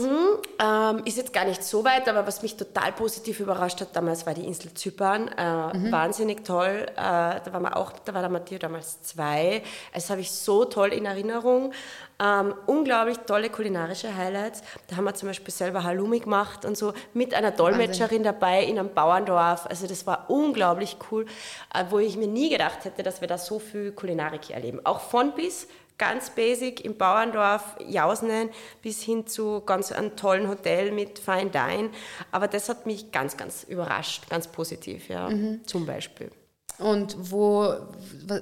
Ähm, 0.61 1.01
ist 1.05 1.15
jetzt 1.15 1.31
gar 1.31 1.45
nicht 1.45 1.63
so 1.63 1.85
weit, 1.85 2.07
aber 2.09 2.27
was 2.27 2.41
mich 2.41 2.57
total 2.57 2.91
positiv 2.91 3.39
überrascht 3.39 3.79
hat 3.79 3.95
damals 3.95 4.25
war 4.25 4.33
die 4.33 4.45
Insel 4.45 4.73
Zypern. 4.73 5.29
Äh, 5.29 5.91
Wahnsinnig 5.91 6.43
toll. 6.43 6.85
Äh, 6.91 6.95
da 6.95 7.49
war 7.51 7.61
man 7.61 7.73
auch, 7.73 7.93
da 8.03 8.13
war 8.13 8.21
der 8.21 8.29
Matthias 8.29 8.59
damals 8.59 9.01
zwei. 9.03 9.63
Das 9.93 10.09
habe 10.09 10.19
ich 10.19 10.31
so 10.31 10.65
toll 10.65 10.89
in 10.89 11.05
Erinnerung. 11.05 11.71
Ähm, 12.19 12.53
unglaublich 12.67 13.17
tolle 13.19 13.49
kulinarische 13.49 14.15
Highlights. 14.15 14.61
Da 14.87 14.97
haben 14.97 15.05
wir 15.05 15.15
zum 15.15 15.29
Beispiel 15.29 15.53
selber 15.53 15.83
Halloumi 15.83 16.19
gemacht 16.19 16.65
und 16.65 16.77
so 16.77 16.93
mit 17.13 17.33
einer 17.33 17.51
Dolmetscherin 17.51 18.23
dabei 18.23 18.63
in 18.63 18.77
einem 18.77 18.93
Bauerndorf. 18.93 19.65
Also 19.65 19.87
das 19.87 20.05
war 20.05 20.29
unglaublich 20.29 20.97
cool, 21.09 21.25
äh, 21.73 21.85
wo 21.89 21.99
ich 21.99 22.17
mir 22.17 22.27
nie 22.27 22.49
gedacht 22.49 22.83
hätte, 22.83 23.01
dass 23.01 23.21
wir 23.21 23.29
da 23.29 23.37
so 23.37 23.59
viel 23.59 23.93
Kulinarik 23.93 24.49
erleben. 24.49 24.81
Auch 24.85 24.99
von 24.99 25.33
bis 25.33 25.67
ganz 26.03 26.31
basic 26.31 26.83
im 26.83 26.97
Bauerndorf, 26.97 27.77
Jausnen, 27.87 28.49
bis 28.81 29.01
hin 29.01 29.25
zu 29.25 29.61
ganz 29.61 29.93
einem 29.93 30.17
tollen 30.17 30.49
Hotel 30.49 30.91
mit 30.91 31.17
Fine 31.17 31.49
Dine. 31.49 31.91
Aber 32.29 32.49
das 32.49 32.67
hat 32.67 32.85
mich 32.85 33.13
ganz, 33.13 33.37
ganz 33.37 33.63
überrascht, 33.63 34.29
ganz 34.29 34.47
positiv, 34.47 35.07
ja, 35.07 35.29
zum 35.65 35.85
Beispiel. 35.85 36.29
Und 36.79 37.15
wo, 37.31 37.75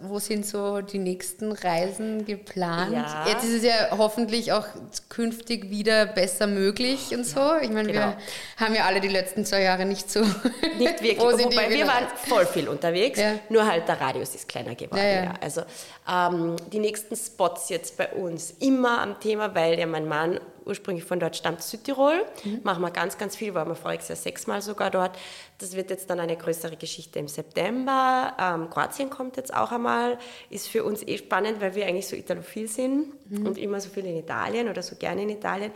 wo 0.04 0.20
sind 0.20 0.46
so 0.46 0.80
die 0.82 1.00
nächsten 1.00 1.52
Reisen 1.52 2.26
geplant? 2.26 2.94
Ja. 2.94 3.26
Jetzt 3.28 3.44
ist 3.44 3.56
es 3.56 3.64
ja 3.64 3.98
hoffentlich 3.98 4.54
auch 4.54 4.66
künftig 5.10 5.70
wieder 5.70 6.06
besser 6.06 6.48
möglich 6.48 7.14
und 7.14 7.26
so. 7.26 7.56
Ich 7.62 7.70
meine, 7.70 7.92
genau. 7.92 8.08
wir 8.08 8.18
haben 8.58 8.74
ja 8.74 8.86
alle 8.86 9.02
die 9.02 9.10
letzten 9.10 9.46
zwei 9.46 9.64
Jahre 9.64 9.86
nicht 9.86 10.10
so. 10.10 10.22
Nicht 10.22 11.02
wirklich, 11.02 11.20
wobei 11.20 11.70
wir 11.70 11.86
waren 11.88 12.08
voll 12.28 12.46
viel 12.46 12.70
unterwegs, 12.70 13.20
Ja. 13.20 13.34
nur 13.50 13.66
halt 13.66 13.88
der 13.88 14.00
Radius 14.00 14.34
ist 14.34 14.48
kleiner 14.48 14.76
geworden. 14.76 15.04
Ja, 15.04 15.34
Also 15.42 15.64
ähm, 16.10 16.56
die 16.72 16.80
nächsten 16.80 17.16
Spots 17.16 17.70
jetzt 17.70 17.98
bei 17.98 18.08
uns 18.14 18.52
immer 18.60 19.02
am 19.02 19.20
Thema, 19.20 19.54
weil 19.54 19.78
ja 19.78 19.86
mein 19.86 20.08
Mann 20.08 20.40
ursprünglich 20.66 21.06
von 21.06 21.20
dort 21.20 21.36
stammt, 21.36 21.62
Südtirol. 21.62 22.26
Mhm. 22.44 22.62
Machen 22.64 22.82
wir 22.82 22.92
ganz, 22.92 23.18
ganz 23.18 23.36
viel, 23.36 23.54
waren 23.54 23.68
wir 23.68 23.76
voriges 23.76 24.08
Jahr 24.08 24.16
sechsmal 24.16 24.62
sogar 24.62 24.90
dort. 24.92 25.18
Das 25.60 25.76
wird 25.76 25.90
jetzt 25.90 26.10
dann 26.10 26.20
eine 26.20 26.38
größere 26.38 26.78
Geschichte 26.78 27.20
im 27.20 27.28
September. 27.28 28.34
Ähm, 28.40 28.70
Kroatien 28.70 29.10
kommt 29.10 29.38
jetzt 29.38 29.54
auch 29.54 29.72
einmal. 29.72 30.18
Ist 30.50 30.68
für 30.68 30.84
uns 30.84 31.06
eh 31.08 31.18
spannend, 31.18 31.62
weil 31.62 31.76
wir 31.76 31.86
eigentlich 31.86 32.08
so 32.08 32.16
italophil 32.16 32.68
sind 32.68 33.14
Mhm. 33.32 33.46
und 33.48 33.58
immer 33.58 33.80
so 33.80 33.90
viel 33.90 34.06
in 34.06 34.18
Italien 34.18 34.68
oder 34.68 34.82
so 34.84 34.98
gerne 34.98 35.24
in 35.24 35.30
Italien. 35.30 35.72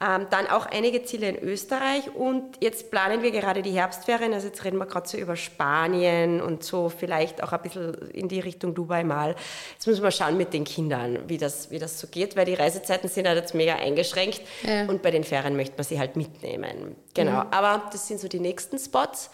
Ähm, 0.00 0.26
dann 0.30 0.46
auch 0.48 0.64
einige 0.66 1.04
Ziele 1.04 1.28
in 1.28 1.38
Österreich 1.38 2.10
und 2.14 2.56
jetzt 2.60 2.90
planen 2.90 3.22
wir 3.22 3.30
gerade 3.30 3.60
die 3.60 3.72
Herbstferien. 3.72 4.32
Also 4.32 4.46
jetzt 4.46 4.64
reden 4.64 4.78
wir 4.78 4.86
gerade 4.86 5.06
so 5.06 5.18
über 5.18 5.36
Spanien 5.36 6.40
und 6.40 6.64
so 6.64 6.88
vielleicht 6.88 7.42
auch 7.42 7.52
ein 7.52 7.60
bisschen 7.62 8.10
in 8.12 8.28
die 8.28 8.40
Richtung 8.40 8.74
Dubai 8.74 9.04
mal. 9.04 9.36
Jetzt 9.74 9.86
müssen 9.86 10.02
wir 10.02 10.10
schauen 10.10 10.36
mit 10.38 10.52
den 10.54 10.64
Kindern, 10.64 11.18
wie 11.28 11.36
das, 11.36 11.70
wie 11.70 11.78
das 11.78 12.00
so 12.00 12.06
geht, 12.06 12.36
weil 12.36 12.46
die 12.46 12.54
Reisezeiten 12.54 13.08
sind 13.10 13.28
halt 13.28 13.36
jetzt 13.36 13.54
mega 13.54 13.74
eingeschränkt 13.74 14.23
Ja. 14.62 14.86
und 14.86 15.02
bei 15.02 15.10
den 15.10 15.24
Ferien 15.24 15.56
möchte 15.56 15.76
man 15.76 15.84
sie 15.84 15.98
halt 15.98 16.16
mitnehmen. 16.16 16.96
Genau, 17.14 17.44
aber 17.50 17.82
das 17.92 18.06
sind 18.08 18.20
so 18.20 18.28
die 18.28 18.40
nächsten 18.40 18.78
Spots. 18.78 19.30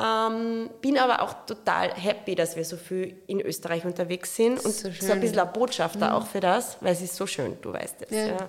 Ähm, 0.00 0.70
bin 0.80 0.98
aber 0.98 1.20
auch 1.22 1.46
total 1.46 1.92
happy, 1.92 2.36
dass 2.36 2.54
wir 2.54 2.64
so 2.64 2.76
viel 2.76 3.16
in 3.26 3.40
Österreich 3.40 3.84
unterwegs 3.84 4.36
sind 4.36 4.64
und 4.64 4.72
So 4.72 4.88
so, 4.90 5.12
ein 5.12 5.20
bisschen 5.20 5.40
ein 5.40 5.52
Botschafter 5.52 6.14
auch 6.14 6.26
für 6.26 6.38
das, 6.38 6.76
weil 6.80 6.92
es 6.92 7.02
ist 7.02 7.16
so 7.16 7.26
schön, 7.26 7.58
du 7.60 7.72
weißt 7.72 7.96
es. 8.02 8.10
Ja. 8.10 8.26
Ja. 8.26 8.48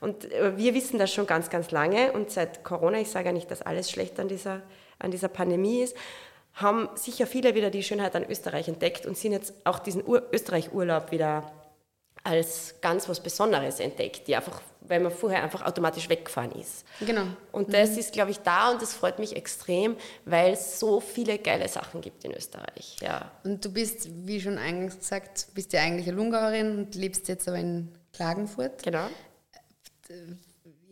Und 0.00 0.30
äh, 0.30 0.56
wir 0.58 0.74
wissen 0.74 0.98
das 0.98 1.12
schon 1.12 1.26
ganz, 1.26 1.48
ganz 1.48 1.70
lange 1.70 2.12
und 2.12 2.30
seit 2.30 2.62
Corona, 2.62 2.98
ich 2.98 3.10
sage 3.10 3.26
ja 3.26 3.32
nicht, 3.32 3.50
dass 3.50 3.62
alles 3.62 3.90
schlecht 3.90 4.20
an 4.20 4.28
dieser, 4.28 4.60
an 4.98 5.10
dieser 5.10 5.28
Pandemie 5.28 5.80
ist, 5.82 5.96
haben 6.54 6.90
sicher 6.94 7.26
viele 7.26 7.54
wieder 7.54 7.70
die 7.70 7.82
Schönheit 7.82 8.14
an 8.14 8.26
Österreich 8.28 8.68
entdeckt 8.68 9.06
und 9.06 9.16
sind 9.16 9.32
jetzt 9.32 9.54
auch 9.64 9.78
diesen 9.78 10.06
Ur 10.06 10.24
Österreich-Urlaub 10.32 11.10
wieder 11.10 11.50
als 12.24 12.74
ganz 12.80 13.08
was 13.08 13.20
Besonderes 13.20 13.80
entdeckt, 13.80 14.28
die 14.28 14.36
einfach, 14.36 14.60
weil 14.80 15.00
man 15.00 15.10
vorher 15.10 15.42
einfach 15.42 15.62
automatisch 15.64 16.08
weggefahren 16.08 16.52
ist. 16.52 16.84
Genau. 17.00 17.26
Und 17.50 17.74
das 17.74 17.96
ist, 17.96 18.12
glaube 18.12 18.30
ich, 18.30 18.38
da 18.40 18.70
und 18.70 18.80
das 18.80 18.94
freut 18.94 19.18
mich 19.18 19.36
extrem, 19.36 19.96
weil 20.24 20.52
es 20.52 20.78
so 20.78 21.00
viele 21.00 21.38
geile 21.38 21.68
Sachen 21.68 22.00
gibt 22.00 22.24
in 22.24 22.32
Österreich. 22.32 22.96
Ja. 23.00 23.30
Und 23.44 23.64
du 23.64 23.72
bist, 23.72 24.08
wie 24.26 24.40
schon 24.40 24.58
eingangs 24.58 24.98
gesagt, 24.98 25.48
bist 25.54 25.72
ja 25.72 25.80
eigentlich 25.80 26.06
eine 26.06 26.16
Lungauerin 26.16 26.78
und 26.78 26.94
lebst 26.94 27.28
jetzt 27.28 27.48
aber 27.48 27.58
in 27.58 27.92
Klagenfurt. 28.12 28.82
Genau. 28.82 29.08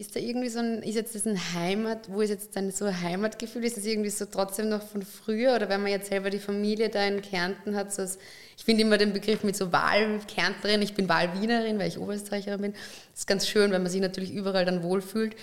Ist 0.00 0.16
da 0.16 0.20
irgendwie 0.20 0.48
so 0.48 0.60
ein, 0.60 0.82
ist 0.82 0.94
jetzt 0.94 1.14
das 1.14 1.26
ein 1.26 1.38
Heimat, 1.52 2.10
wo 2.10 2.22
ist 2.22 2.30
jetzt 2.30 2.56
dann 2.56 2.70
so 2.70 2.86
ein 2.86 3.02
Heimatgefühl? 3.02 3.62
Ist 3.66 3.76
das 3.76 3.84
irgendwie 3.84 4.08
so 4.08 4.24
trotzdem 4.24 4.70
noch 4.70 4.80
von 4.82 5.02
früher? 5.02 5.54
Oder 5.54 5.68
wenn 5.68 5.82
man 5.82 5.90
jetzt 5.90 6.08
selber 6.08 6.30
die 6.30 6.38
Familie 6.38 6.88
da 6.88 7.04
in 7.06 7.20
Kärnten 7.20 7.76
hat, 7.76 7.92
so 7.92 8.00
als, 8.00 8.18
ich 8.56 8.64
finde 8.64 8.80
immer 8.80 8.96
den 8.96 9.12
Begriff 9.12 9.44
mit 9.44 9.56
so 9.56 9.72
Wahlkärntnerin, 9.72 10.80
ich 10.80 10.94
bin 10.94 11.06
Wahlwienerin, 11.06 11.78
weil 11.78 11.88
ich 11.88 11.98
Oberösterreicherin 11.98 12.62
bin. 12.62 12.72
Das 12.72 13.20
ist 13.20 13.26
ganz 13.26 13.46
schön, 13.46 13.72
weil 13.72 13.78
man 13.80 13.90
sich 13.90 14.00
natürlich 14.00 14.32
überall 14.32 14.64
dann 14.64 14.82
wohlfühlt. 14.82 15.36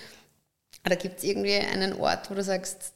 Aber 0.82 0.96
gibt 0.96 1.18
es 1.18 1.24
irgendwie 1.24 1.54
einen 1.54 1.92
Ort, 1.92 2.28
wo 2.28 2.34
du 2.34 2.42
sagst, 2.42 2.94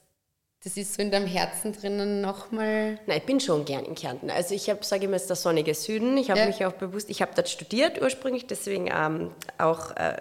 das 0.65 0.77
ist 0.77 0.95
so 0.95 1.03
in 1.03 1.13
deinem 1.13 1.29
Herzen 1.29 1.73
drinnen 1.73 2.21
nochmal. 2.21 2.99
Nein, 3.07 3.19
ich 3.19 3.25
bin 3.27 3.39
schon 3.39 3.65
gern 3.67 3.85
in 3.85 3.95
Kärnten. 3.95 4.31
Also 4.31 4.57
ich 4.57 4.69
habe, 4.69 4.85
sage 4.85 5.05
immer, 5.05 5.15
es 5.15 5.23
ist 5.23 5.29
der 5.29 5.37
sonnige 5.37 5.75
Süden. 5.75 6.17
Ich 6.17 6.29
habe 6.29 6.41
Ja. 6.41 6.47
mich 6.47 6.65
auch 6.67 6.73
bewusst, 6.73 7.09
ich 7.09 7.23
habe 7.23 7.31
dort 7.37 7.49
studiert 7.49 8.03
ursprünglich, 8.03 8.49
deswegen 8.49 8.91
ähm, 8.93 9.31
auch 9.59 9.95
äh, 9.95 10.17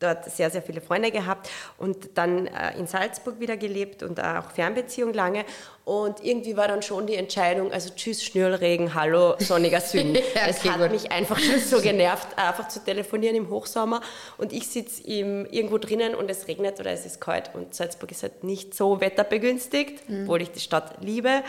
dort 0.00 0.30
sehr, 0.30 0.50
sehr 0.50 0.62
viele 0.62 0.80
Freunde 0.80 1.10
gehabt 1.10 1.50
und 1.76 2.10
dann 2.14 2.46
äh, 2.46 2.76
in 2.78 2.86
Salzburg 2.86 3.40
wieder 3.40 3.56
gelebt 3.56 4.02
und 4.02 4.20
auch 4.22 4.50
Fernbeziehung 4.52 5.12
lange. 5.12 5.44
Und 5.84 6.22
irgendwie 6.22 6.56
war 6.56 6.68
dann 6.68 6.82
schon 6.82 7.06
die 7.06 7.16
Entscheidung, 7.16 7.72
also 7.72 7.90
tschüss 7.94 8.22
Schnürlregen, 8.22 8.94
hallo 8.94 9.34
sonniger 9.38 9.80
Süden. 9.80 10.14
Ja, 10.34 10.42
es 10.48 10.58
okay, 10.60 10.70
hat 10.70 10.80
gut. 10.80 10.90
mich 10.92 11.10
einfach 11.10 11.38
schon 11.38 11.58
so 11.58 11.80
genervt, 11.80 12.28
einfach 12.36 12.68
zu 12.68 12.84
telefonieren 12.84 13.34
im 13.36 13.48
Hochsommer 13.50 14.00
und 14.36 14.52
ich 14.52 14.68
sitze 14.68 15.02
irgendwo 15.04 15.78
drinnen 15.78 16.14
und 16.14 16.30
es 16.30 16.46
regnet 16.46 16.78
oder 16.78 16.90
es 16.92 17.06
ist 17.06 17.20
kalt 17.20 17.50
und 17.54 17.74
Salzburg 17.74 18.10
ist 18.12 18.22
halt 18.22 18.44
nicht 18.44 18.74
so 18.74 19.00
wetterbegünstigt, 19.00 20.08
Mhm. 20.08 20.22
obwohl 20.22 20.42
ich 20.42 20.50
die 20.50 20.60
Stadt 20.60 20.96
liebe. 21.00 21.42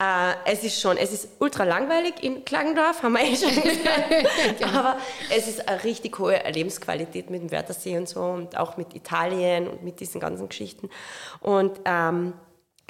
Äh, 0.00 0.34
es 0.44 0.62
ist 0.62 0.80
schon, 0.80 0.96
es 0.96 1.12
ist 1.12 1.28
ultra 1.40 1.64
langweilig 1.64 2.22
in 2.22 2.44
Klagendorf, 2.44 3.02
haben 3.02 3.14
wir 3.14 3.22
eh 3.22 3.34
schon 3.34 3.50
gesagt. 3.62 4.62
Aber 4.62 4.96
es 5.28 5.48
ist 5.48 5.68
eine 5.68 5.82
richtig 5.82 6.18
hohe 6.18 6.40
Lebensqualität 6.52 7.30
mit 7.30 7.42
dem 7.42 7.50
Wörthersee 7.50 7.96
und 7.96 8.08
so 8.08 8.22
und 8.22 8.56
auch 8.56 8.76
mit 8.76 8.94
Italien 8.94 9.66
und 9.66 9.82
mit 9.82 9.98
diesen 9.98 10.20
ganzen 10.20 10.48
Geschichten. 10.48 10.88
Und 11.40 11.80
ähm, 11.84 12.34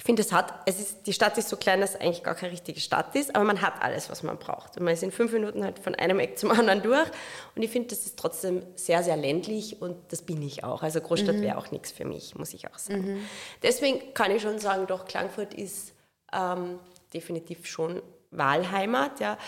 Ich 0.01 0.05
finde, 0.05 0.23
es 0.23 0.33
hat, 0.33 0.55
es 0.67 0.79
ist, 0.79 1.07
die 1.07 1.13
Stadt 1.13 1.37
ist 1.39 1.49
so 1.49 1.57
klein, 1.57 1.81
dass 1.81 1.95
es 1.95 2.01
eigentlich 2.01 2.23
gar 2.23 2.37
keine 2.37 2.53
richtige 2.53 2.79
Stadt 2.79 3.17
ist, 3.17 3.35
aber 3.35 3.45
man 3.45 3.61
hat 3.63 3.83
alles, 3.83 4.09
was 4.11 4.23
man 4.23 4.39
braucht. 4.39 4.77
Und 4.77 4.85
man 4.85 4.95
ist 4.95 5.03
in 5.03 5.11
fünf 5.11 5.33
Minuten 5.33 5.65
halt 5.65 5.81
von 5.81 5.95
einem 5.97 6.21
Eck 6.21 6.39
zum 6.39 6.51
anderen 6.53 6.83
durch. 6.83 7.09
Und 7.57 7.63
ich 7.63 7.71
finde, 7.71 7.89
das 7.89 8.07
ist 8.07 8.17
trotzdem 8.17 8.63
sehr, 8.77 9.03
sehr 9.03 9.17
ländlich 9.17 9.83
und 9.83 9.97
das 10.11 10.23
bin 10.23 10.41
ich 10.43 10.63
auch. 10.63 10.83
Also 10.83 11.01
Großstadt 11.01 11.37
mhm. 11.37 11.43
wäre 11.43 11.59
auch 11.59 11.73
nichts 11.73 11.91
für 11.91 12.05
mich, 12.05 12.37
muss 12.37 12.55
ich 12.55 12.69
auch 12.69 12.79
sagen. 12.79 13.15
Mhm. 13.15 13.29
Deswegen 13.63 14.15
kann 14.15 14.31
ich 14.31 14.43
schon 14.43 14.59
sagen, 14.61 14.87
doch, 14.87 15.05
Klangfurt 15.07 15.55
ist 15.55 15.95
ähm, 16.33 16.79
definitiv 17.13 17.67
schon 17.67 18.03
Wahlheimat. 18.31 19.21
Ja. 19.21 19.39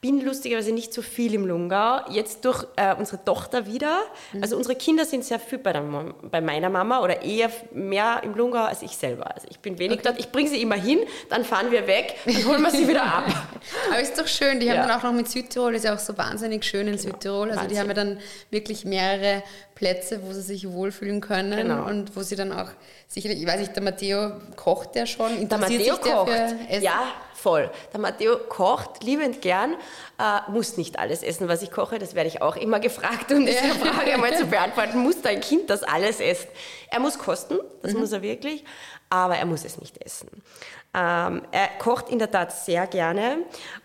Bin 0.00 0.24
lustigerweise 0.24 0.72
nicht 0.72 0.94
so 0.94 1.02
viel 1.02 1.34
im 1.34 1.46
Lungau. 1.46 2.00
Jetzt 2.08 2.44
durch 2.46 2.64
äh, 2.76 2.94
unsere 2.94 3.22
Tochter 3.22 3.66
wieder. 3.66 4.00
Mhm. 4.32 4.42
Also 4.42 4.56
unsere 4.56 4.76
Kinder 4.76 5.04
sind 5.04 5.24
sehr 5.24 5.38
viel 5.38 5.58
bei, 5.58 5.74
der, 5.74 5.82
bei, 5.82 6.40
meiner 6.40 6.70
Mama 6.70 7.00
oder 7.00 7.20
eher 7.22 7.50
mehr 7.72 8.22
im 8.24 8.34
Lungau 8.34 8.64
als 8.64 8.80
ich 8.80 8.92
selber. 8.92 9.34
Also 9.34 9.46
ich 9.50 9.58
bin 9.58 9.78
wenig 9.78 9.98
okay. 9.98 10.08
dort. 10.08 10.18
Ich 10.18 10.32
bringe 10.32 10.48
sie 10.48 10.62
immer 10.62 10.76
hin, 10.76 11.00
dann 11.28 11.44
fahren 11.44 11.70
wir 11.70 11.86
weg, 11.86 12.16
dann 12.24 12.44
holen 12.46 12.62
wir 12.62 12.70
sie 12.70 12.88
wieder 12.88 13.02
ab. 13.04 13.26
Aber 13.90 14.00
ist 14.00 14.18
doch 14.18 14.26
schön. 14.26 14.58
Die 14.58 14.66
ja. 14.66 14.76
haben 14.76 14.88
dann 14.88 14.98
auch 14.98 15.04
noch 15.04 15.12
mit 15.12 15.28
Südtirol. 15.28 15.74
Ist 15.74 15.84
ja 15.84 15.94
auch 15.94 15.98
so 15.98 16.16
wahnsinnig 16.16 16.64
schön 16.64 16.88
in 16.88 16.96
genau. 16.96 17.02
Südtirol. 17.02 17.50
Also 17.50 17.60
Wahnsinn. 17.60 17.74
die 17.74 17.80
haben 17.80 17.88
ja 17.88 17.94
dann 17.94 18.18
wirklich 18.50 18.86
mehrere 18.86 19.42
Plätze, 19.80 20.20
wo 20.22 20.34
sie 20.34 20.42
sich 20.42 20.70
wohlfühlen 20.70 21.22
können 21.22 21.56
genau. 21.68 21.86
und 21.86 22.14
wo 22.14 22.20
sie 22.20 22.36
dann 22.36 22.52
auch 22.52 22.68
sicherlich, 23.08 23.40
ich 23.40 23.46
weiß 23.46 23.60
nicht, 23.60 23.74
der 23.74 23.82
Matteo 23.82 24.32
kocht 24.54 24.94
ja 24.94 25.06
schon. 25.06 25.48
Der 25.48 25.56
Matteo 25.56 25.96
kocht. 25.96 26.30
Ja, 26.82 27.14
voll. 27.32 27.70
Der 27.90 27.98
Matteo 27.98 28.36
kocht 28.36 29.02
liebend 29.02 29.40
gern, 29.40 29.72
äh, 30.18 30.50
muss 30.50 30.76
nicht 30.76 30.98
alles 30.98 31.22
essen, 31.22 31.48
was 31.48 31.62
ich 31.62 31.70
koche. 31.70 31.98
Das 31.98 32.14
werde 32.14 32.28
ich 32.28 32.42
auch 32.42 32.56
immer 32.56 32.78
gefragt, 32.78 33.32
um 33.32 33.46
diese 33.46 33.56
Frage 33.80 34.18
mal 34.18 34.36
zu 34.36 34.44
beantworten. 34.44 34.98
Muss 34.98 35.22
dein 35.22 35.40
Kind 35.40 35.70
das 35.70 35.82
alles 35.82 36.20
essen? 36.20 36.48
Er 36.90 37.00
muss 37.00 37.18
kosten, 37.18 37.58
das 37.80 37.94
mhm. 37.94 38.00
muss 38.00 38.12
er 38.12 38.20
wirklich, 38.20 38.62
aber 39.08 39.36
er 39.36 39.46
muss 39.46 39.64
es 39.64 39.80
nicht 39.80 39.96
essen. 40.04 40.28
Ähm, 40.92 41.42
er 41.52 41.68
kocht 41.78 42.08
in 42.08 42.18
der 42.18 42.32
Tat 42.32 42.50
sehr 42.50 42.88
gerne 42.88 43.38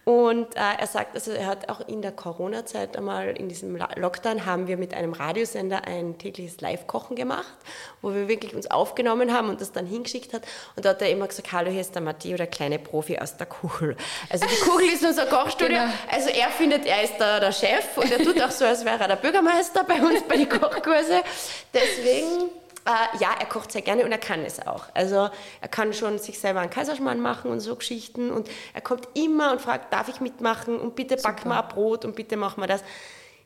und 0.05 0.55
äh, 0.55 0.59
er 0.79 0.87
sagt, 0.87 1.13
also 1.13 1.31
er 1.33 1.45
hat 1.45 1.69
auch 1.69 1.87
in 1.87 2.01
der 2.01 2.11
Corona-Zeit 2.11 2.97
einmal, 2.97 3.37
in 3.37 3.47
diesem 3.47 3.75
Lockdown, 3.75 4.47
haben 4.47 4.65
wir 4.65 4.75
mit 4.77 4.95
einem 4.95 5.13
Radiosender 5.13 5.85
ein 5.85 6.17
tägliches 6.17 6.61
Live-Kochen 6.61 7.15
gemacht, 7.15 7.53
wo 8.01 8.11
wir 8.15 8.27
wirklich 8.27 8.55
uns 8.55 8.71
aufgenommen 8.71 9.31
haben 9.31 9.49
und 9.49 9.61
das 9.61 9.71
dann 9.71 9.85
hingeschickt 9.85 10.33
hat. 10.33 10.41
Und 10.75 10.85
da 10.85 10.89
hat 10.89 11.01
er 11.03 11.11
immer 11.11 11.27
gesagt, 11.27 11.51
hallo, 11.51 11.69
hier 11.69 11.81
ist 11.81 11.93
der 11.93 12.01
Matteo, 12.01 12.37
der 12.37 12.47
kleine 12.47 12.79
Profi 12.79 13.19
aus 13.19 13.37
der 13.37 13.45
Kugel. 13.45 13.95
Also 14.31 14.47
die 14.47 14.67
Kugel 14.67 14.87
ist 14.87 15.05
unser 15.05 15.27
Kochstudio. 15.27 15.77
Genau. 15.77 15.93
Also 16.11 16.29
er 16.29 16.49
findet, 16.49 16.87
er 16.87 17.03
ist 17.03 17.17
da 17.19 17.39
der 17.39 17.51
Chef 17.51 17.97
und 17.97 18.11
er 18.11 18.17
tut 18.17 18.41
auch 18.41 18.49
so, 18.49 18.65
als 18.65 18.83
wäre 18.83 18.99
er 18.99 19.09
der 19.09 19.17
Bürgermeister 19.17 19.83
bei 19.83 20.01
uns 20.01 20.23
bei 20.23 20.37
den 20.37 20.49
Kochkurse. 20.49 21.21
Deswegen 21.71 22.49
äh, 22.86 23.17
ja, 23.19 23.30
er 23.39 23.45
kocht 23.48 23.71
sehr 23.71 23.82
gerne 23.82 24.06
und 24.06 24.12
er 24.12 24.17
kann 24.17 24.41
es 24.41 24.65
auch. 24.65 24.86
Also 24.93 25.30
er 25.62 25.67
kann 25.69 25.93
schon 25.93 26.19
sich 26.19 26.39
selber 26.39 26.60
einen 26.60 26.69
Kaiserschmarrn 26.69 27.19
machen 27.19 27.52
und 27.52 27.60
so 27.60 27.76
Geschichten 27.76 28.32
und 28.32 28.50
er 28.74 28.82
kommt 28.82 29.08
immer 29.15 29.52
und 29.52 29.62
fragt, 29.62 29.91
darf 29.91 30.08
ich 30.08 30.21
mitmachen 30.21 30.80
und 30.80 30.95
bitte 30.95 31.17
backen 31.17 31.50
wir 31.50 31.63
ein 31.63 31.69
Brot 31.69 32.06
und 32.06 32.15
bitte 32.15 32.38
machen 32.38 32.62
wir 32.62 32.67
das. 32.67 32.82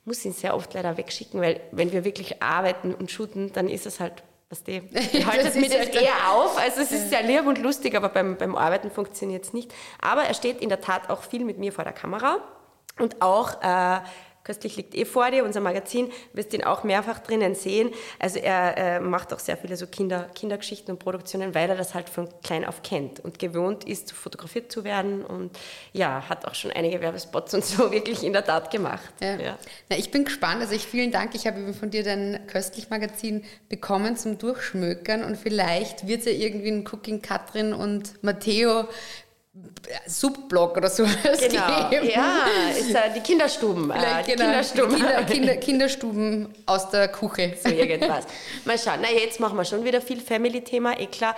Ich 0.02 0.06
muss 0.06 0.26
ihn 0.26 0.34
sehr 0.34 0.56
oft 0.56 0.74
leider 0.74 0.98
wegschicken, 0.98 1.42
weil 1.42 1.62
wenn 1.72 1.92
wir 1.92 2.04
wirklich 2.04 2.42
arbeiten 2.42 2.94
und 2.94 3.12
shooten, 3.12 3.54
dann 3.54 3.70
ist 3.70 3.86
es 3.86 4.00
halt 4.00 4.24
was 4.50 4.64
die, 4.64 4.82
die 4.82 5.26
haltet 5.26 5.56
mir 5.56 5.70
das 5.70 5.90
eher 5.90 6.32
auf. 6.32 6.58
Also 6.58 6.82
es 6.82 6.92
ist 6.92 7.10
sehr 7.10 7.22
lieb 7.22 7.46
und 7.46 7.60
lustig, 7.60 7.96
aber 7.96 8.10
beim, 8.10 8.36
beim 8.36 8.56
Arbeiten 8.56 8.90
funktioniert 8.90 9.46
es 9.46 9.54
nicht. 9.54 9.72
Aber 10.02 10.24
er 10.24 10.34
steht 10.34 10.60
in 10.62 10.70
der 10.70 10.82
Tat 10.82 11.10
auch 11.10 11.22
viel 11.22 11.46
mit 11.46 11.60
mir 11.60 11.72
vor 11.72 11.84
der 11.84 11.94
Kamera 11.94 12.38
und 12.98 13.22
auch 13.22 13.62
äh, 13.62 14.00
Köstlich 14.44 14.78
liegt 14.78 14.96
eh 14.96 15.06
vor 15.06 15.30
dir, 15.32 15.44
unser 15.44 15.60
Magazin, 15.60 16.12
wirst 16.34 16.54
ihn 16.54 16.64
auch 16.64 16.84
mehrfach 16.84 17.20
drinnen 17.20 17.56
sehen. 17.56 17.92
Also 18.20 18.40
er 18.40 18.78
äh, 18.78 19.00
macht 19.00 19.34
auch 19.34 19.40
sehr 19.40 19.58
viele 19.58 19.76
so 19.76 19.86
Kinder, 19.86 20.30
Kindergeschichten 20.34 20.94
und 20.94 21.00
Produktionen, 21.00 21.54
weil 21.54 21.70
er 21.70 21.76
das 21.76 21.94
halt 21.94 22.10
von 22.10 22.30
klein 22.44 22.66
auf 22.66 22.82
kennt 22.82 23.20
und 23.20 23.40
gewohnt 23.40 23.84
ist, 23.84 24.12
fotografiert 24.12 24.72
zu 24.72 24.84
werden 24.84 25.24
und 25.24 25.58
ja, 25.94 26.28
hat 26.30 26.46
auch 26.46 26.56
schon 26.56 26.72
einige 26.72 27.02
Werbespots 27.02 27.54
und 27.54 27.66
so 27.66 27.92
wirklich 27.92 28.24
in 28.24 28.34
der 28.34 28.46
Tat 28.46 28.72
gemacht. 28.72 29.14
Ja. 29.22 29.38
Ja. 29.38 29.58
Na, 29.90 29.98
ich 29.98 30.12
bin 30.12 30.26
gespannt, 30.26 30.62
also 30.62 30.74
ich 30.74 30.86
vielen 30.86 31.12
Dank, 31.12 31.36
ich 31.36 31.46
habe 31.46 31.74
von 31.74 31.90
dir 31.90 32.04
dein 32.04 32.48
Köstlich-Magazin 32.48 33.44
bekommen 33.68 34.18
zum 34.18 34.38
Durchschmökern 34.38 35.24
und 35.24 35.38
vielleicht 35.38 36.08
wird 36.08 36.22
es 36.22 36.26
ja 36.26 36.32
irgendwie 36.32 36.72
ein 36.72 36.88
Cooking 36.88 37.22
Katrin 37.22 37.74
und 37.74 38.24
Matteo 38.24 38.88
Subblog 40.06 40.78
oder 40.78 40.90
so 40.90 41.04
genau. 41.04 41.90
geben. 41.90 42.10
Ja, 42.10 42.46
ist 42.78 42.94
da 42.94 43.10
die 43.10 43.22
Kinderstuben. 43.22 43.90
Äh, 43.92 44.24
die 44.24 44.32
genau, 44.32 44.46
Kinderstuben. 44.46 44.96
Kinder, 44.96 45.24
Kinder, 45.24 45.56
Kinderstuben 45.58 46.54
aus 46.66 46.90
der 46.90 47.08
Küche. 47.08 47.56
So 47.62 47.70
irgendwas. 47.70 48.26
Mal 48.66 48.78
schauen. 48.78 49.00
Na, 49.02 49.12
jetzt 49.12 49.40
machen 49.40 49.58
wir 49.58 49.66
schon 49.66 49.84
wieder 49.84 50.02
viel 50.02 50.22
Family-Thema. 50.22 51.00
Eh 51.00 51.08
klar, 51.08 51.36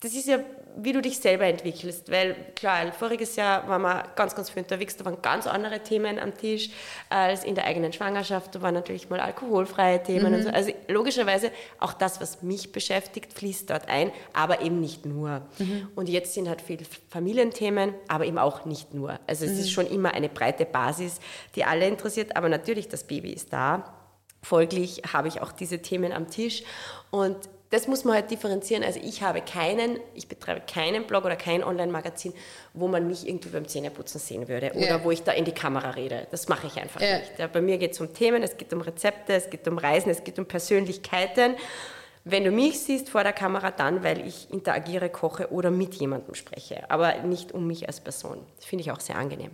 das 0.00 0.12
ist 0.12 0.26
ja 0.26 0.38
wie 0.76 0.92
du 0.92 1.00
dich 1.00 1.18
selber 1.18 1.46
entwickelst. 1.46 2.10
Weil 2.10 2.36
klar, 2.54 2.92
voriges 2.92 3.36
Jahr 3.36 3.66
waren 3.68 3.82
wir 3.82 4.04
ganz, 4.14 4.34
ganz 4.34 4.50
viel 4.50 4.62
unterwegs, 4.62 4.96
da 4.96 5.04
waren 5.04 5.20
ganz 5.22 5.46
andere 5.46 5.80
Themen 5.80 6.18
am 6.18 6.36
Tisch 6.36 6.70
als 7.08 7.44
in 7.44 7.54
der 7.54 7.64
eigenen 7.64 7.92
Schwangerschaft. 7.92 8.54
Da 8.54 8.62
waren 8.62 8.74
natürlich 8.74 9.08
mal 9.08 9.20
alkoholfreie 9.20 10.02
Themen 10.02 10.28
mhm. 10.28 10.34
und 10.34 10.42
so. 10.42 10.50
Also 10.50 10.72
logischerweise 10.88 11.50
auch 11.78 11.94
das, 11.94 12.20
was 12.20 12.42
mich 12.42 12.72
beschäftigt, 12.72 13.32
fließt 13.32 13.70
dort 13.70 13.88
ein, 13.88 14.12
aber 14.32 14.60
eben 14.60 14.80
nicht 14.80 15.06
nur. 15.06 15.42
Mhm. 15.58 15.88
Und 15.94 16.08
jetzt 16.08 16.34
sind 16.34 16.48
halt 16.48 16.60
viele 16.60 16.84
Familienthemen, 17.08 17.94
aber 18.08 18.26
eben 18.26 18.38
auch 18.38 18.64
nicht 18.66 18.92
nur. 18.92 19.18
Also 19.26 19.46
es 19.46 19.52
mhm. 19.52 19.58
ist 19.60 19.70
schon 19.70 19.86
immer 19.86 20.12
eine 20.12 20.28
breite 20.28 20.66
Basis, 20.66 21.20
die 21.54 21.64
alle 21.64 21.88
interessiert, 21.88 22.36
aber 22.36 22.48
natürlich 22.48 22.88
das 22.88 23.04
Baby 23.04 23.32
ist 23.32 23.52
da. 23.52 23.94
Folglich 24.42 25.02
habe 25.12 25.28
ich 25.28 25.40
auch 25.40 25.50
diese 25.50 25.80
Themen 25.80 26.12
am 26.12 26.28
Tisch 26.30 26.62
und 27.10 27.36
das 27.70 27.88
muss 27.88 28.04
man 28.04 28.14
halt 28.14 28.30
differenzieren. 28.30 28.84
Also 28.84 29.00
ich 29.02 29.22
habe 29.22 29.40
keinen, 29.40 29.98
ich 30.14 30.28
betreibe 30.28 30.62
keinen 30.72 31.04
Blog 31.04 31.24
oder 31.24 31.36
kein 31.36 31.64
Online-Magazin, 31.64 32.32
wo 32.74 32.86
man 32.86 33.06
mich 33.08 33.26
irgendwie 33.26 33.48
beim 33.48 33.66
Zähneputzen 33.66 34.20
sehen 34.20 34.48
würde 34.48 34.72
oder 34.74 34.86
ja. 34.86 35.04
wo 35.04 35.10
ich 35.10 35.22
da 35.22 35.32
in 35.32 35.44
die 35.44 35.52
Kamera 35.52 35.90
rede. 35.90 36.26
Das 36.30 36.48
mache 36.48 36.68
ich 36.68 36.80
einfach 36.80 37.00
ja. 37.00 37.18
nicht. 37.18 37.38
Ja, 37.38 37.46
bei 37.48 37.60
mir 37.60 37.78
geht 37.78 37.92
es 37.92 38.00
um 38.00 38.12
Themen, 38.12 38.42
es 38.42 38.56
geht 38.56 38.72
um 38.72 38.80
Rezepte, 38.80 39.34
es 39.34 39.50
geht 39.50 39.66
um 39.66 39.78
Reisen, 39.78 40.10
es 40.10 40.22
geht 40.22 40.38
um 40.38 40.46
Persönlichkeiten. 40.46 41.56
Wenn 42.24 42.44
du 42.44 42.50
mich 42.50 42.80
siehst 42.80 43.08
vor 43.08 43.22
der 43.22 43.32
Kamera, 43.32 43.70
dann, 43.70 44.02
weil 44.02 44.26
ich 44.26 44.50
interagiere, 44.50 45.08
koche 45.10 45.50
oder 45.52 45.70
mit 45.70 45.94
jemandem 45.94 46.34
spreche, 46.34 46.88
aber 46.90 47.18
nicht 47.20 47.52
um 47.52 47.66
mich 47.66 47.86
als 47.86 48.00
Person. 48.00 48.38
Das 48.56 48.64
finde 48.64 48.82
ich 48.82 48.90
auch 48.90 49.00
sehr 49.00 49.16
angenehm. 49.16 49.50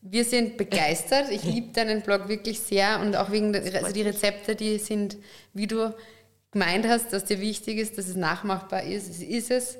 Wir 0.00 0.24
sind 0.24 0.56
begeistert. 0.56 1.30
Ich 1.30 1.44
liebe 1.44 1.72
deinen 1.72 2.02
Blog 2.02 2.26
wirklich 2.26 2.58
sehr 2.58 2.98
und 3.00 3.14
auch 3.14 3.30
wegen 3.30 3.52
der, 3.52 3.62
also 3.62 3.92
die 3.92 4.02
Rezepte, 4.02 4.56
die 4.56 4.78
sind, 4.78 5.16
wie 5.54 5.68
du 5.68 5.94
gemeint 6.52 6.86
hast, 6.86 7.12
dass 7.12 7.24
dir 7.24 7.40
wichtig 7.40 7.78
ist, 7.78 7.98
dass 7.98 8.06
es 8.06 8.16
nachmachbar 8.16 8.84
ist. 8.84 9.08
Es 9.08 9.20
ist 9.22 9.50
es. 9.50 9.78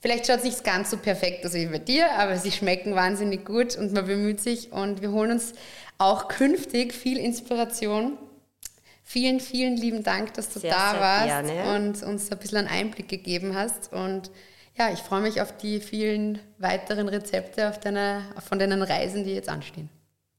Vielleicht 0.00 0.26
schaut 0.26 0.38
es 0.38 0.44
nicht 0.44 0.64
ganz 0.64 0.90
so 0.90 0.98
perfekt 0.98 1.46
aus 1.46 1.54
wie 1.54 1.66
bei 1.66 1.78
dir, 1.78 2.10
aber 2.18 2.36
sie 2.36 2.52
schmecken 2.52 2.94
wahnsinnig 2.94 3.44
gut 3.44 3.76
und 3.76 3.92
man 3.92 4.04
bemüht 4.04 4.40
sich 4.40 4.70
und 4.72 5.00
wir 5.00 5.12
holen 5.12 5.30
uns 5.30 5.52
auch 5.96 6.28
künftig 6.28 6.92
viel 6.92 7.16
Inspiration. 7.16 8.18
Vielen, 9.02 9.40
vielen 9.40 9.76
lieben 9.76 10.02
Dank, 10.02 10.34
dass 10.34 10.50
du 10.50 10.60
sehr, 10.60 10.72
da 10.72 10.90
sehr 10.90 11.00
warst 11.00 11.46
gerne. 11.46 11.76
und 11.76 12.02
uns 12.02 12.30
ein 12.30 12.38
bisschen 12.38 12.58
einen 12.58 12.68
Einblick 12.68 13.08
gegeben 13.08 13.54
hast. 13.54 13.92
Und 13.92 14.30
ja, 14.76 14.90
ich 14.92 14.98
freue 14.98 15.20
mich 15.20 15.40
auf 15.40 15.56
die 15.56 15.80
vielen 15.80 16.38
weiteren 16.58 17.08
Rezepte 17.08 17.68
auf 17.68 17.78
deiner, 17.80 18.22
von 18.46 18.58
deinen 18.58 18.82
Reisen, 18.82 19.24
die 19.24 19.34
jetzt 19.34 19.48
anstehen. 19.48 19.88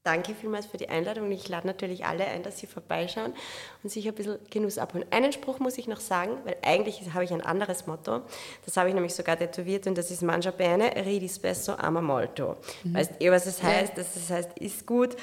Danke 0.06 0.36
vielmals 0.36 0.66
für 0.66 0.76
die 0.76 0.88
Einladung 0.88 1.32
ich 1.32 1.48
lade 1.48 1.66
natürlich 1.66 2.04
alle 2.04 2.24
ein, 2.26 2.44
dass 2.44 2.60
sie 2.60 2.68
vorbeischauen 2.68 3.34
und 3.82 3.90
sich 3.90 4.06
ein 4.06 4.14
bisschen 4.14 4.38
Genuss 4.50 4.78
abholen. 4.78 5.04
Einen 5.10 5.32
Spruch 5.32 5.58
muss 5.58 5.78
ich 5.78 5.88
noch 5.88 5.98
sagen, 5.98 6.38
weil 6.44 6.56
eigentlich 6.62 7.02
habe 7.12 7.24
ich 7.24 7.32
ein 7.32 7.40
anderes 7.40 7.88
Motto. 7.88 8.20
Das 8.64 8.76
habe 8.76 8.88
ich 8.88 8.94
nämlich 8.94 9.14
sogar 9.14 9.36
tätowiert 9.36 9.88
und 9.88 9.98
das 9.98 10.12
ist 10.12 10.22
Mangia 10.22 10.52
bene, 10.52 10.92
ridi 11.04 11.28
spesso, 11.28 11.72
ama 11.72 12.00
molto. 12.00 12.56
Mhm. 12.84 12.94
Weißt 12.94 13.20
eh, 13.20 13.32
was 13.32 13.46
es 13.46 13.60
heißt? 13.60 13.98
Das 13.98 14.30
heißt, 14.30 14.56
ist 14.60 14.86
gut, 14.86 15.16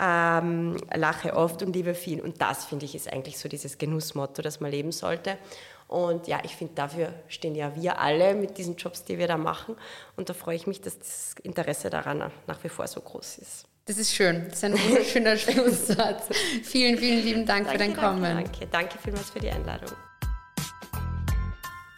ähm, 0.00 0.78
lache 0.92 1.34
oft 1.36 1.62
und 1.62 1.72
liebe 1.76 1.94
viel. 1.94 2.20
Und 2.20 2.40
das, 2.40 2.64
finde 2.64 2.86
ich, 2.86 2.96
ist 2.96 3.12
eigentlich 3.12 3.38
so 3.38 3.48
dieses 3.48 3.78
Genussmotto, 3.78 4.42
das 4.42 4.58
man 4.58 4.72
leben 4.72 4.90
sollte. 4.90 5.38
Und 5.86 6.26
ja, 6.26 6.40
ich 6.42 6.56
finde, 6.56 6.74
dafür 6.74 7.12
stehen 7.28 7.54
ja 7.54 7.76
wir 7.76 8.00
alle 8.00 8.34
mit 8.34 8.58
diesen 8.58 8.74
Jobs, 8.74 9.04
die 9.04 9.16
wir 9.16 9.28
da 9.28 9.36
machen. 9.36 9.76
Und 10.16 10.28
da 10.28 10.34
freue 10.34 10.56
ich 10.56 10.66
mich, 10.66 10.80
dass 10.80 10.98
das 10.98 11.36
Interesse 11.44 11.88
daran 11.88 12.32
nach 12.48 12.64
wie 12.64 12.68
vor 12.68 12.88
so 12.88 13.00
groß 13.00 13.38
ist. 13.38 13.66
Das 13.86 13.98
ist 13.98 14.14
schön. 14.14 14.46
Das 14.48 14.58
ist 14.58 14.64
ein 14.64 14.72
wunderschöner 14.72 15.36
Schlusssatz. 15.36 16.28
vielen, 16.62 16.96
vielen 16.96 17.22
lieben 17.22 17.46
Dank 17.46 17.66
danke, 17.66 17.70
für 17.72 17.78
dein 17.78 17.94
Kommen. 17.96 18.22
Danke, 18.22 18.66
danke 18.70 18.98
vielmals 18.98 19.30
für 19.30 19.40
die 19.40 19.50
Einladung. 19.50 19.90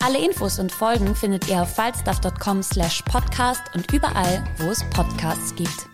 Alle 0.01 0.19
Infos 0.19 0.59
und 0.59 0.71
Folgen 0.71 1.15
findet 1.15 1.49
ihr 1.49 1.63
auf 1.63 1.75
falstaff.com 1.75 2.63
slash 2.63 3.03
podcast 3.03 3.63
und 3.75 3.93
überall, 3.93 4.45
wo 4.59 4.71
es 4.71 4.83
Podcasts 4.91 5.55
gibt. 5.55 5.87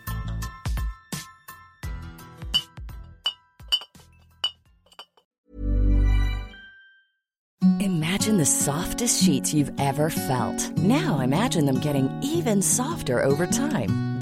Imagine 7.80 8.38
the 8.38 8.46
softest 8.46 9.22
sheets 9.22 9.52
you've 9.52 9.72
ever 9.78 10.10
felt. 10.10 10.76
Now 10.78 11.20
imagine 11.20 11.66
them 11.66 11.80
getting 11.80 12.08
even 12.22 12.62
softer 12.62 13.22
over 13.24 13.46
time. 13.46 14.11